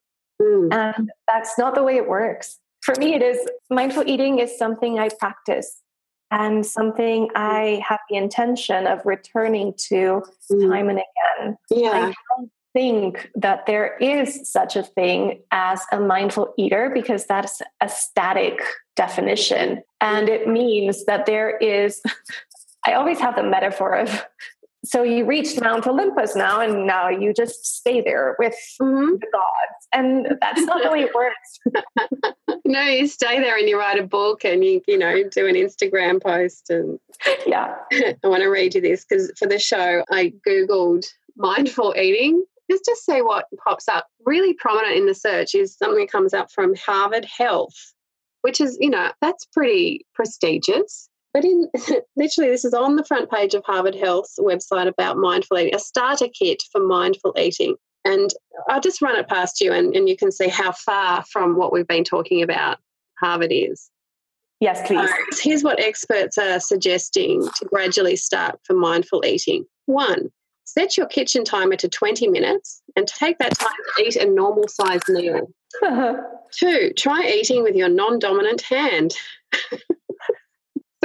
[0.40, 0.72] mm.
[0.72, 2.60] and that's not the way it works.
[2.86, 5.82] For me, it is mindful eating is something I practice
[6.30, 10.22] and something I have the intention of returning to
[10.52, 10.70] mm.
[10.70, 11.58] time and again.
[11.68, 11.90] Yeah.
[11.90, 17.60] I don't think that there is such a thing as a mindful eater because that's
[17.80, 18.60] a static
[18.94, 19.82] definition.
[20.00, 22.00] And it means that there is,
[22.86, 24.24] I always have the metaphor of
[24.86, 29.14] so you reached Mount Olympus now, and now you just stay there with mm-hmm.
[29.14, 32.58] the gods, and that's not the way it works.
[32.64, 35.56] no, you stay there and you write a book, and you you know do an
[35.56, 37.00] Instagram post, and
[37.46, 37.74] yeah.
[37.92, 41.04] I want to read you this because for the show I googled
[41.36, 42.44] mindful eating.
[42.68, 44.06] Let's just say what pops up.
[44.24, 47.94] Really prominent in the search is something that comes up from Harvard Health,
[48.42, 51.08] which is you know that's pretty prestigious.
[51.36, 51.70] But in
[52.16, 55.78] literally, this is on the front page of Harvard Health's website about mindful eating, a
[55.78, 57.76] starter kit for mindful eating.
[58.06, 58.30] And
[58.70, 61.74] I'll just run it past you and, and you can see how far from what
[61.74, 62.78] we've been talking about
[63.20, 63.90] Harvard is.
[64.60, 65.10] Yes, please.
[65.32, 69.66] So here's what experts are suggesting to gradually start for mindful eating.
[69.84, 70.30] One,
[70.64, 73.68] set your kitchen timer to 20 minutes and take that time
[73.98, 75.52] to eat a normal sized meal.
[76.52, 79.14] Two, try eating with your non dominant hand.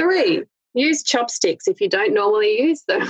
[0.02, 0.42] Three,
[0.74, 3.06] use chopsticks if you don't normally use them.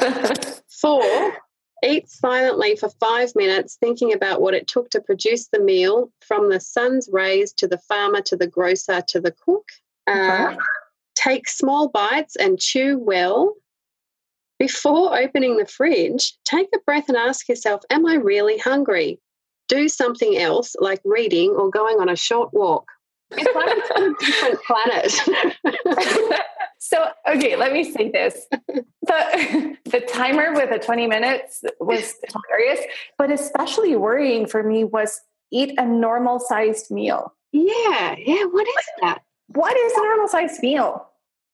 [0.80, 1.32] Four,
[1.84, 6.48] eat silently for five minutes, thinking about what it took to produce the meal from
[6.48, 9.66] the sun's rays to the farmer to the grocer to the cook.
[10.06, 10.54] Uh,
[11.16, 13.54] take small bites and chew well.
[14.60, 19.18] Before opening the fridge, take a breath and ask yourself, Am I really hungry?
[19.68, 22.86] Do something else like reading or going on a short walk.
[23.32, 26.40] It's like a different planet.
[26.78, 28.46] so, okay, let me say this.
[28.50, 32.80] The, the timer with the 20 minutes was hilarious,
[33.18, 35.20] but especially worrying for me was
[35.50, 37.34] eat a normal sized meal.
[37.52, 38.44] Yeah, yeah.
[38.44, 39.22] What is that?
[39.48, 41.06] What is a normal sized meal?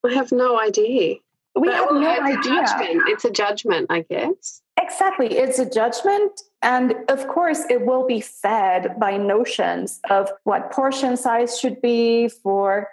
[0.04, 1.16] I have no idea.
[1.54, 2.62] We but have no idea.
[2.62, 4.60] A it's a judgment, I guess.
[4.78, 5.28] Exactly.
[5.38, 6.42] It's a judgment.
[6.66, 12.28] And of course, it will be fed by notions of what portion size should be
[12.28, 12.88] for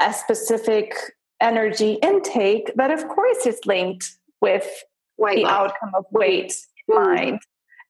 [0.00, 0.94] a specific
[1.40, 4.68] energy intake that, of course, is linked with
[5.18, 5.72] weight the loss.
[5.72, 6.54] outcome of weight
[6.88, 6.94] mm.
[6.94, 7.40] mind.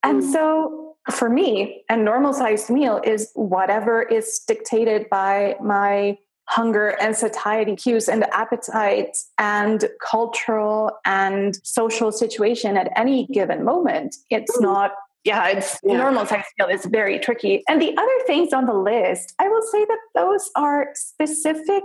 [0.02, 0.32] And mm.
[0.32, 6.16] so, for me, a normal sized meal is whatever is dictated by my
[6.48, 14.16] hunger and satiety cues and appetite and cultural and social situation at any given moment.
[14.30, 14.62] It's mm.
[14.62, 14.92] not
[15.26, 15.96] yeah, it's yeah.
[15.96, 17.64] normal sex skill is very tricky.
[17.68, 21.82] And the other things on the list, I will say that those are specific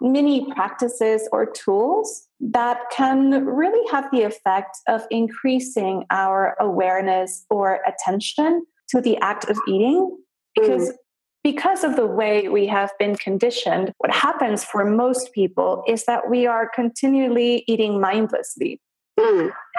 [0.00, 7.80] mini practices or tools that can really have the effect of increasing our awareness or
[7.86, 10.18] attention to the act of eating
[10.54, 10.94] because mm
[11.42, 16.28] because of the way we have been conditioned, what happens for most people is that
[16.28, 18.78] we are continually eating mindlessly.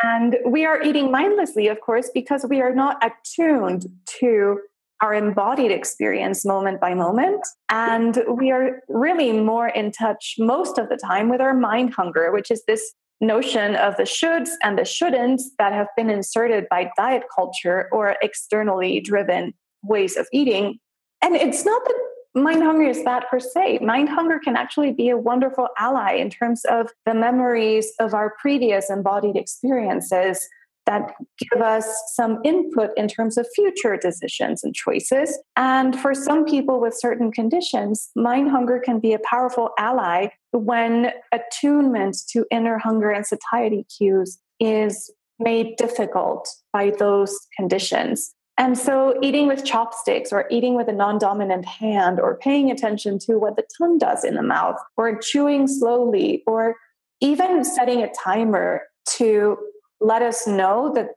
[0.04, 3.86] And we are eating mindlessly, of course, because we are not attuned
[4.20, 4.60] to
[5.02, 7.42] our embodied experience moment by moment.
[7.70, 12.32] And we are really more in touch most of the time with our mind hunger,
[12.32, 16.92] which is this notion of the shoulds and the shouldn'ts that have been inserted by
[16.98, 20.80] diet culture or externally driven ways of eating
[21.22, 21.96] and it's not that
[22.34, 23.80] mind hunger is bad per se.
[23.82, 28.36] Mind hunger can actually be a wonderful ally in terms of the memories of our
[28.40, 30.48] previous embodied experiences
[30.86, 35.38] that give us some input in terms of future decisions and choices.
[35.56, 41.12] And for some people with certain conditions, mind hunger can be a powerful ally when
[41.32, 48.34] attunement to inner hunger and satiety cues is made difficult by those conditions.
[48.62, 53.18] And so, eating with chopsticks or eating with a non dominant hand or paying attention
[53.26, 56.76] to what the tongue does in the mouth or chewing slowly or
[57.22, 58.84] even setting a timer
[59.18, 59.58] to
[60.00, 61.08] let us know that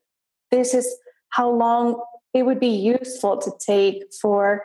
[0.50, 0.88] this is
[1.32, 4.62] how long it would be useful to take for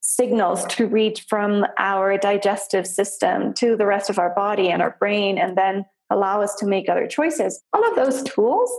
[0.00, 4.96] signals to reach from our digestive system to the rest of our body and our
[4.98, 7.62] brain and then allow us to make other choices.
[7.74, 8.72] All of those tools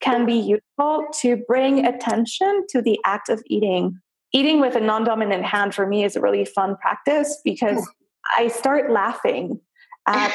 [0.00, 3.98] can be useful to bring attention to the act of eating.
[4.32, 7.92] Eating with a non dominant hand for me is a really fun practice because oh.
[8.36, 9.60] I start laughing
[10.06, 10.34] at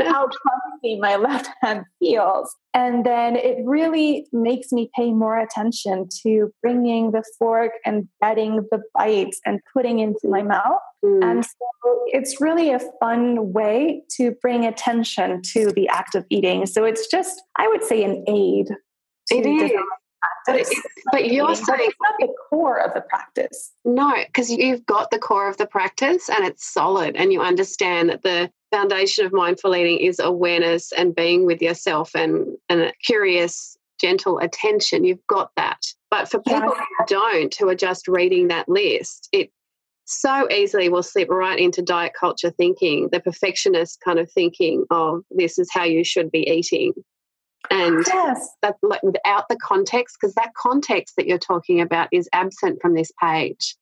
[0.00, 2.54] how clumsy my left hand feels.
[2.74, 8.56] And then it really makes me pay more attention to bringing the fork and getting
[8.70, 10.80] the bites and putting into my mouth.
[11.04, 11.22] Mm.
[11.22, 16.66] And so it's really a fun way to bring attention to the act of eating.
[16.66, 18.68] So it's just, I would say, an aid.
[19.30, 19.70] It is.
[20.46, 20.68] But, it,
[21.12, 23.72] but you're saying it's not the core of the practice.
[23.84, 28.10] No, because you've got the core of the practice and it's solid, and you understand
[28.10, 32.92] that the foundation of mindful eating is awareness and being with yourself and, and a
[33.04, 35.04] curious, gentle attention.
[35.04, 35.80] You've got that.
[36.10, 36.84] But for people yeah.
[36.98, 39.50] who don't, who are just reading that list, it
[40.06, 45.22] so easily will slip right into diet culture thinking, the perfectionist kind of thinking of
[45.30, 46.92] this is how you should be eating
[47.70, 48.48] and yes.
[48.62, 52.94] that like without the context because that context that you're talking about is absent from
[52.94, 53.76] this page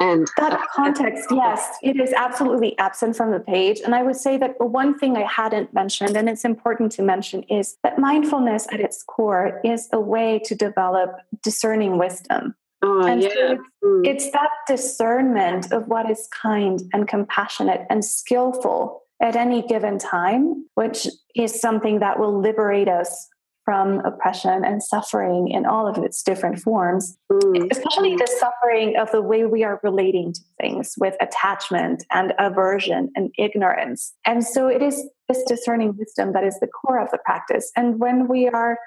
[0.00, 4.36] and that context yes it is absolutely absent from the page and i would say
[4.36, 8.80] that one thing i hadn't mentioned and it's important to mention is that mindfulness at
[8.80, 12.54] its core is a way to develop discerning wisdom
[12.86, 13.28] Oh, and yeah.
[13.30, 14.06] So it's, mm.
[14.06, 20.66] it's that discernment of what is kind and compassionate and skillful at any given time,
[20.74, 23.28] which is something that will liberate us
[23.64, 27.70] from oppression and suffering in all of its different forms, mm.
[27.70, 33.10] especially the suffering of the way we are relating to things with attachment and aversion
[33.16, 34.12] and ignorance.
[34.26, 37.72] And so it is this discerning wisdom that is the core of the practice.
[37.76, 38.78] And when we are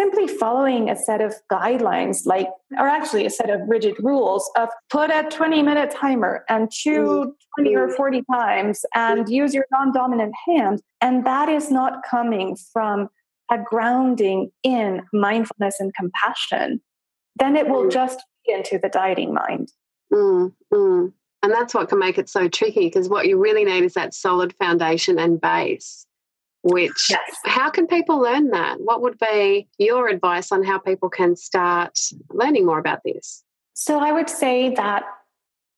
[0.00, 4.68] simply following a set of guidelines like or actually a set of rigid rules of
[4.88, 10.34] put a 20 minute timer and chew 20 or 40 times and use your non-dominant
[10.46, 13.08] hand and that is not coming from
[13.52, 16.80] a grounding in mindfulness and compassion
[17.36, 19.72] then it will just feed into the dieting mind.
[20.12, 21.12] Mm, mm.
[21.42, 24.12] and that's what can make it so tricky because what you really need is that
[24.12, 26.06] solid foundation and base
[26.64, 27.18] which yes.
[27.44, 28.80] how can people learn that?
[28.80, 31.98] What would be your advice on how people can start
[32.30, 33.42] learning more about this?
[33.74, 35.04] So i would say that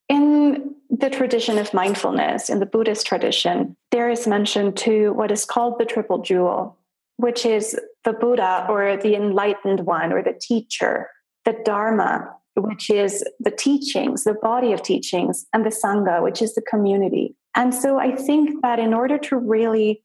[0.08, 5.44] in the tradition of mindfulness in the buddhist tradition there is mention to what is
[5.44, 6.76] called the triple jewel
[7.16, 11.08] which is the buddha or the enlightened one or the teacher
[11.44, 16.54] the dharma which is the teachings the body of teachings and the sangha which is
[16.54, 17.34] the community.
[17.56, 20.02] And so i think that in order to really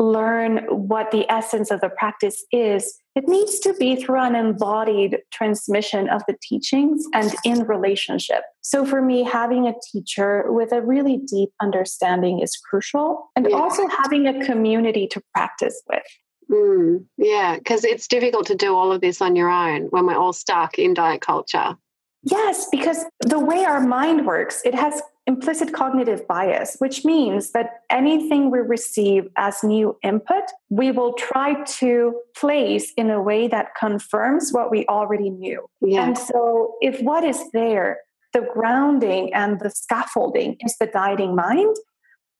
[0.00, 5.18] learn what the essence of the practice is, it needs to be through an embodied
[5.30, 8.42] transmission of the teachings and in relationship.
[8.62, 13.56] So, for me, having a teacher with a really deep understanding is crucial, and yeah.
[13.56, 16.02] also having a community to practice with.
[16.50, 20.16] Mm, yeah, because it's difficult to do all of this on your own when we're
[20.16, 21.76] all stuck in diet culture.
[22.22, 27.82] Yes, because the way our mind works, it has implicit cognitive bias, which means that
[27.90, 33.68] anything we receive as new input, we will try to place in a way that
[33.78, 35.66] confirms what we already knew.
[35.80, 36.06] Yeah.
[36.06, 37.98] And so, if what is there,
[38.32, 41.76] the grounding and the scaffolding is the guiding mind,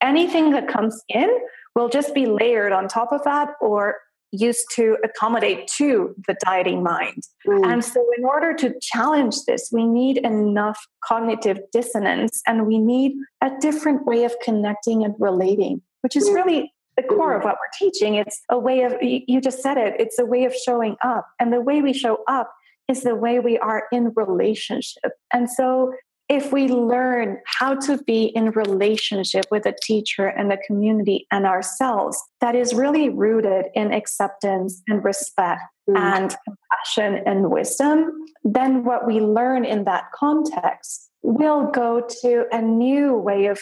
[0.00, 1.28] anything that comes in
[1.74, 3.96] will just be layered on top of that or
[4.32, 7.22] used to accommodate to the dieting mind.
[7.46, 7.72] Mm.
[7.72, 13.12] And so, in order to challenge this, we need enough cognitive dissonance and we need
[13.42, 16.34] a different way of connecting and relating, which is mm.
[16.34, 17.46] really the core of mm.
[17.46, 18.14] what we're teaching.
[18.14, 21.26] It's a way of, you just said it, it's a way of showing up.
[21.38, 22.52] And the way we show up
[22.88, 25.12] is the way we are in relationship.
[25.32, 25.92] And so,
[26.30, 31.44] if we learn how to be in relationship with a teacher and the community and
[31.44, 35.98] ourselves that is really rooted in acceptance and respect mm.
[35.98, 38.12] and compassion and wisdom
[38.44, 43.60] then what we learn in that context will go to a new way of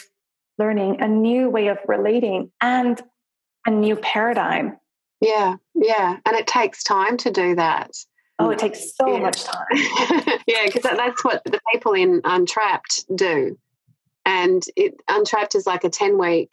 [0.59, 3.01] learning a new way of relating and
[3.67, 4.77] a new paradigm
[5.23, 7.91] yeah yeah and it takes time to do that
[8.39, 9.19] Oh, it takes so yeah.
[9.19, 9.67] much time.
[10.47, 13.59] yeah, because that, that's what the people in Untrapped do.
[14.25, 16.51] And it Untrapped is like a 10 week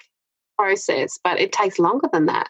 [0.57, 2.49] process, but it takes longer than that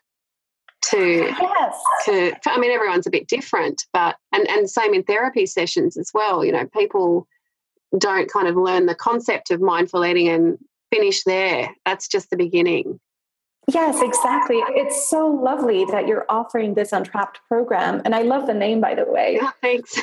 [0.90, 1.84] to yes.
[2.06, 6.12] to I mean everyone's a bit different, but and, and same in therapy sessions as
[6.14, 6.46] well.
[6.46, 7.28] You know, people
[7.98, 10.58] don't kind of learn the concept of mindful eating and
[10.94, 11.70] finish there.
[11.86, 13.00] That's just the beginning.
[13.74, 14.58] Yes, exactly.
[14.70, 18.02] It's so lovely that you're offering this Untrapped program.
[18.06, 19.40] And I love the name, by the way.
[19.42, 20.00] Yeah, thanks.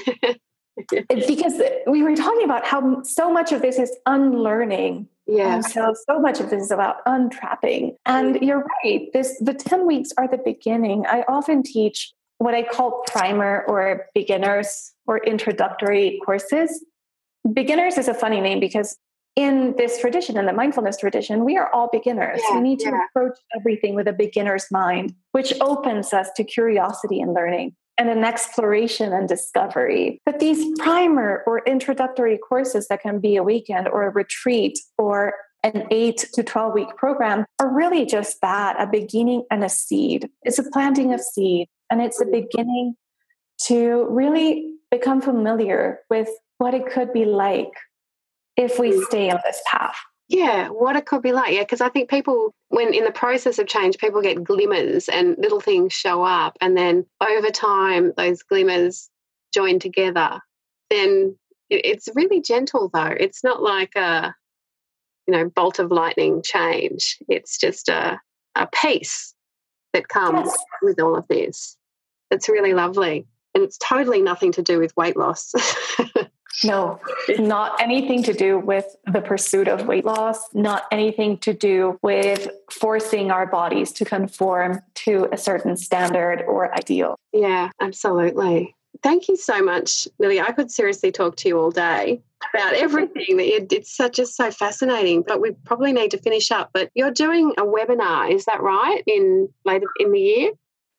[1.09, 5.09] because we were talking about how so much of this is unlearning.
[5.27, 5.55] Yeah.
[5.55, 7.97] And so so much of this is about untrapping.
[8.07, 8.43] And mm.
[8.43, 9.09] you're right.
[9.13, 11.07] This the 10 weeks are the beginning.
[11.07, 16.85] I often teach what I call primer or beginners or introductory courses.
[17.53, 18.99] Beginners is a funny name because
[19.35, 22.41] in this tradition, in the mindfulness tradition, we are all beginners.
[22.49, 23.07] Yeah, we need to yeah.
[23.07, 28.25] approach everything with a beginner's mind, which opens us to curiosity and learning and an
[28.25, 30.21] exploration and discovery.
[30.27, 35.35] But these primer or introductory courses that can be a weekend or a retreat or
[35.63, 40.29] an eight to 12 week program are really just that a beginning and a seed.
[40.43, 42.97] It's a planting of seed, and it's a beginning
[43.65, 46.29] to really become familiar with
[46.59, 47.71] what it could be like
[48.57, 49.97] if we stay on this path.
[50.29, 51.53] Yeah, what it could be like.
[51.53, 55.37] Yeah, because I think people, when in the process of change, people get glimmers and
[55.39, 56.57] little things show up.
[56.61, 59.11] And then over time, those glimmers
[59.53, 60.41] join together.
[60.89, 61.37] Then
[61.69, 63.15] it's really gentle, though.
[63.19, 64.35] It's not like a,
[65.27, 67.19] you know, bolt of lightning change.
[67.29, 68.19] It's just a,
[68.55, 69.35] a peace
[69.93, 70.59] that comes yes.
[70.81, 71.77] with all of this.
[72.31, 73.27] It's really lovely.
[73.55, 75.53] And it's totally nothing to do with weight loss.
[76.65, 77.01] No,
[77.39, 82.49] not anything to do with the pursuit of weight loss, not anything to do with
[82.71, 87.17] forcing our bodies to conform to a certain standard or ideal.
[87.33, 88.77] Yeah, absolutely.
[89.03, 90.41] Thank you so much, Lily.
[90.41, 92.23] I could seriously talk to you all day
[92.53, 93.39] about everything.
[93.41, 96.71] It's just so fascinating, but we probably need to finish up.
[96.75, 99.03] But you're doing a webinar, is that right?
[99.07, 100.51] In later in the year?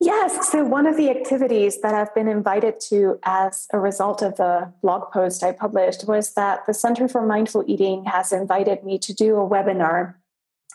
[0.04, 0.52] Yes.
[0.52, 4.72] So, one of the activities that I've been invited to as a result of the
[4.82, 9.14] blog post I published was that the Center for Mindful Eating has invited me to
[9.14, 10.16] do a webinar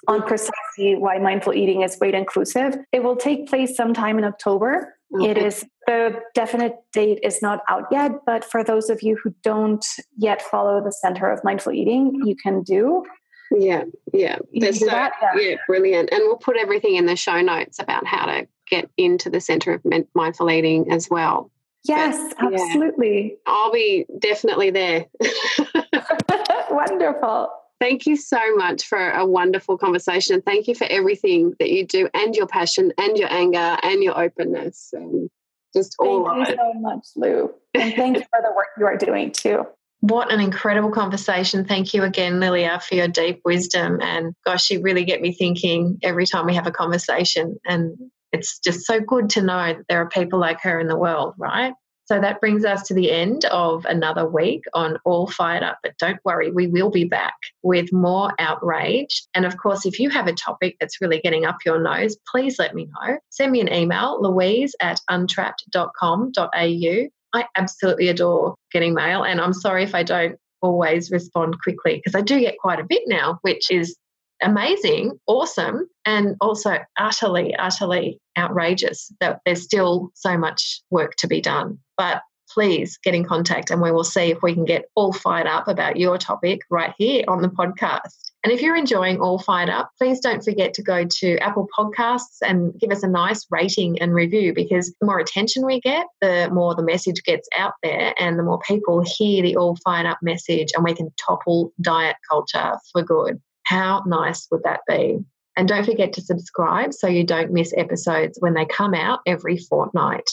[0.06, 2.76] on precisely why mindful eating is weight inclusive.
[2.92, 4.94] It will take place sometime in October.
[5.14, 5.30] Okay.
[5.30, 9.34] It is the definite date is not out yet, but for those of you who
[9.42, 9.84] don't
[10.16, 13.04] yet follow the Center of Mindful Eating, you can do.
[13.50, 14.38] Yeah, yeah.
[14.52, 15.10] There's so, yeah.
[15.34, 16.10] yeah, brilliant.
[16.12, 19.72] And we'll put everything in the show notes about how to get into the center
[19.72, 19.82] of
[20.14, 21.50] mindful eating as well.
[21.84, 23.36] Yes, but, absolutely.
[23.46, 25.06] Yeah, I'll be definitely there.
[26.70, 27.50] Wonderful.
[27.80, 30.34] Thank you so much for a wonderful conversation.
[30.34, 34.02] And thank you for everything that you do and your passion and your anger and
[34.02, 35.30] your openness and
[35.74, 37.54] just all Thank you so much, Lou.
[37.74, 39.64] And thank you for the work you are doing too.
[40.00, 41.64] What an incredible conversation.
[41.64, 44.00] Thank you again, Lilia, for your deep wisdom.
[44.00, 47.58] And gosh, you really get me thinking every time we have a conversation.
[47.64, 47.96] And
[48.32, 51.34] it's just so good to know that there are people like her in the world,
[51.38, 51.72] right?
[52.08, 55.78] So that brings us to the end of another week on All Fired Up.
[55.82, 59.24] But don't worry, we will be back with more outrage.
[59.34, 62.58] And of course, if you have a topic that's really getting up your nose, please
[62.58, 63.18] let me know.
[63.28, 67.08] Send me an email, louise at untrapped.com.au.
[67.34, 72.18] I absolutely adore getting mail, and I'm sorry if I don't always respond quickly because
[72.18, 73.94] I do get quite a bit now, which is
[74.42, 81.40] amazing, awesome, and also utterly, utterly outrageous that there's still so much work to be
[81.40, 81.78] done.
[81.96, 85.46] But please get in contact and we will see if we can get all fired
[85.46, 88.28] up about your topic right here on the podcast.
[88.44, 92.38] And if you're enjoying All Fired Up, please don't forget to go to Apple Podcasts
[92.40, 96.48] and give us a nice rating and review because the more attention we get, the
[96.52, 100.18] more the message gets out there and the more people hear the All Fired Up
[100.22, 103.40] message and we can topple diet culture for good.
[103.68, 105.18] How nice would that be?
[105.54, 109.58] And don't forget to subscribe so you don't miss episodes when they come out every
[109.58, 110.30] fortnight.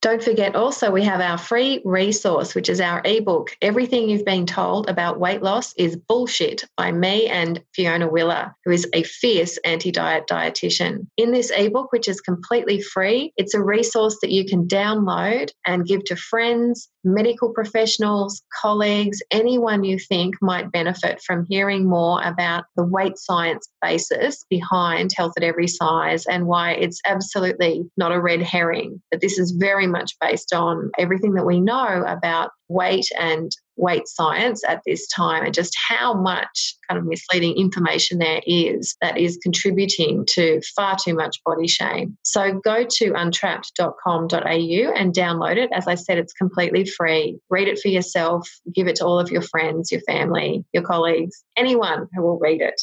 [0.00, 4.46] Don't forget also, we have our free resource, which is our ebook, Everything You've Been
[4.46, 9.58] Told About Weight Loss is Bullshit by me and Fiona Willer, who is a fierce
[9.58, 11.06] anti diet dietitian.
[11.18, 15.86] In this ebook, which is completely free, it's a resource that you can download and
[15.86, 22.64] give to friends, medical professionals, colleagues, anyone you think might benefit from hearing more about
[22.76, 28.20] the weight science basis behind health at every size and why it's absolutely not a
[28.20, 29.00] red herring.
[29.10, 33.50] That this is very much based on everything that we know about weight and
[33.80, 38.96] weight science at this time and just how much kind of misleading information there is
[39.00, 42.16] that is contributing to far too much body shame.
[42.22, 45.70] So go to untrapped.com.au and download it.
[45.72, 47.38] As I said, it's completely free.
[47.48, 51.42] Read it for yourself, give it to all of your friends, your family, your colleagues,
[51.56, 52.80] anyone who will read it.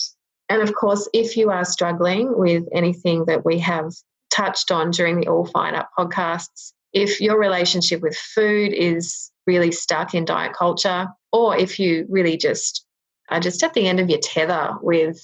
[0.49, 3.91] And of course, if you are struggling with anything that we have
[4.33, 9.71] touched on during the All Fired Up podcasts, if your relationship with food is really
[9.71, 12.85] stuck in diet culture, or if you really just
[13.29, 15.19] are just at the end of your tether with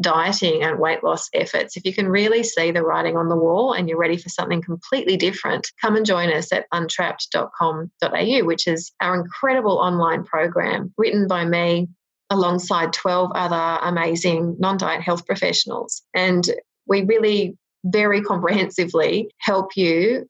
[0.00, 3.72] dieting and weight loss efforts, if you can really see the writing on the wall
[3.72, 8.92] and you're ready for something completely different, come and join us at untrapped.com.au, which is
[9.00, 11.88] our incredible online program written by me
[12.30, 16.02] alongside 12 other amazing non diet health professionals.
[16.14, 16.48] And
[16.86, 20.28] we really very comprehensively help you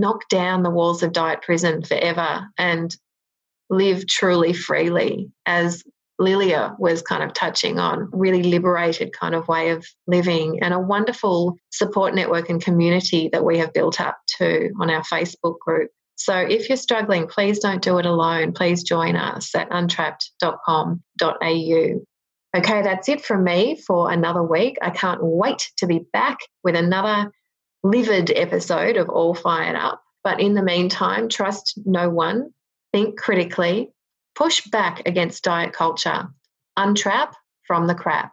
[0.00, 2.94] knock down the walls of diet prison forever and
[3.70, 5.82] live truly freely as
[6.18, 10.78] Lilia was kind of touching on, really liberated kind of way of living, and a
[10.78, 15.90] wonderful support network and community that we have built up too on our Facebook group.
[16.16, 18.52] So if you're struggling, please don't do it alone.
[18.52, 22.00] Please join us at untrapped.com.au.
[22.56, 24.78] Okay, that's it from me for another week.
[24.80, 27.30] I can't wait to be back with another
[27.82, 30.02] livid episode of All Fired Up.
[30.24, 32.52] But in the meantime, trust no one,
[32.92, 33.90] think critically,
[34.34, 36.28] push back against diet culture,
[36.78, 37.34] untrap
[37.66, 38.32] from the crap.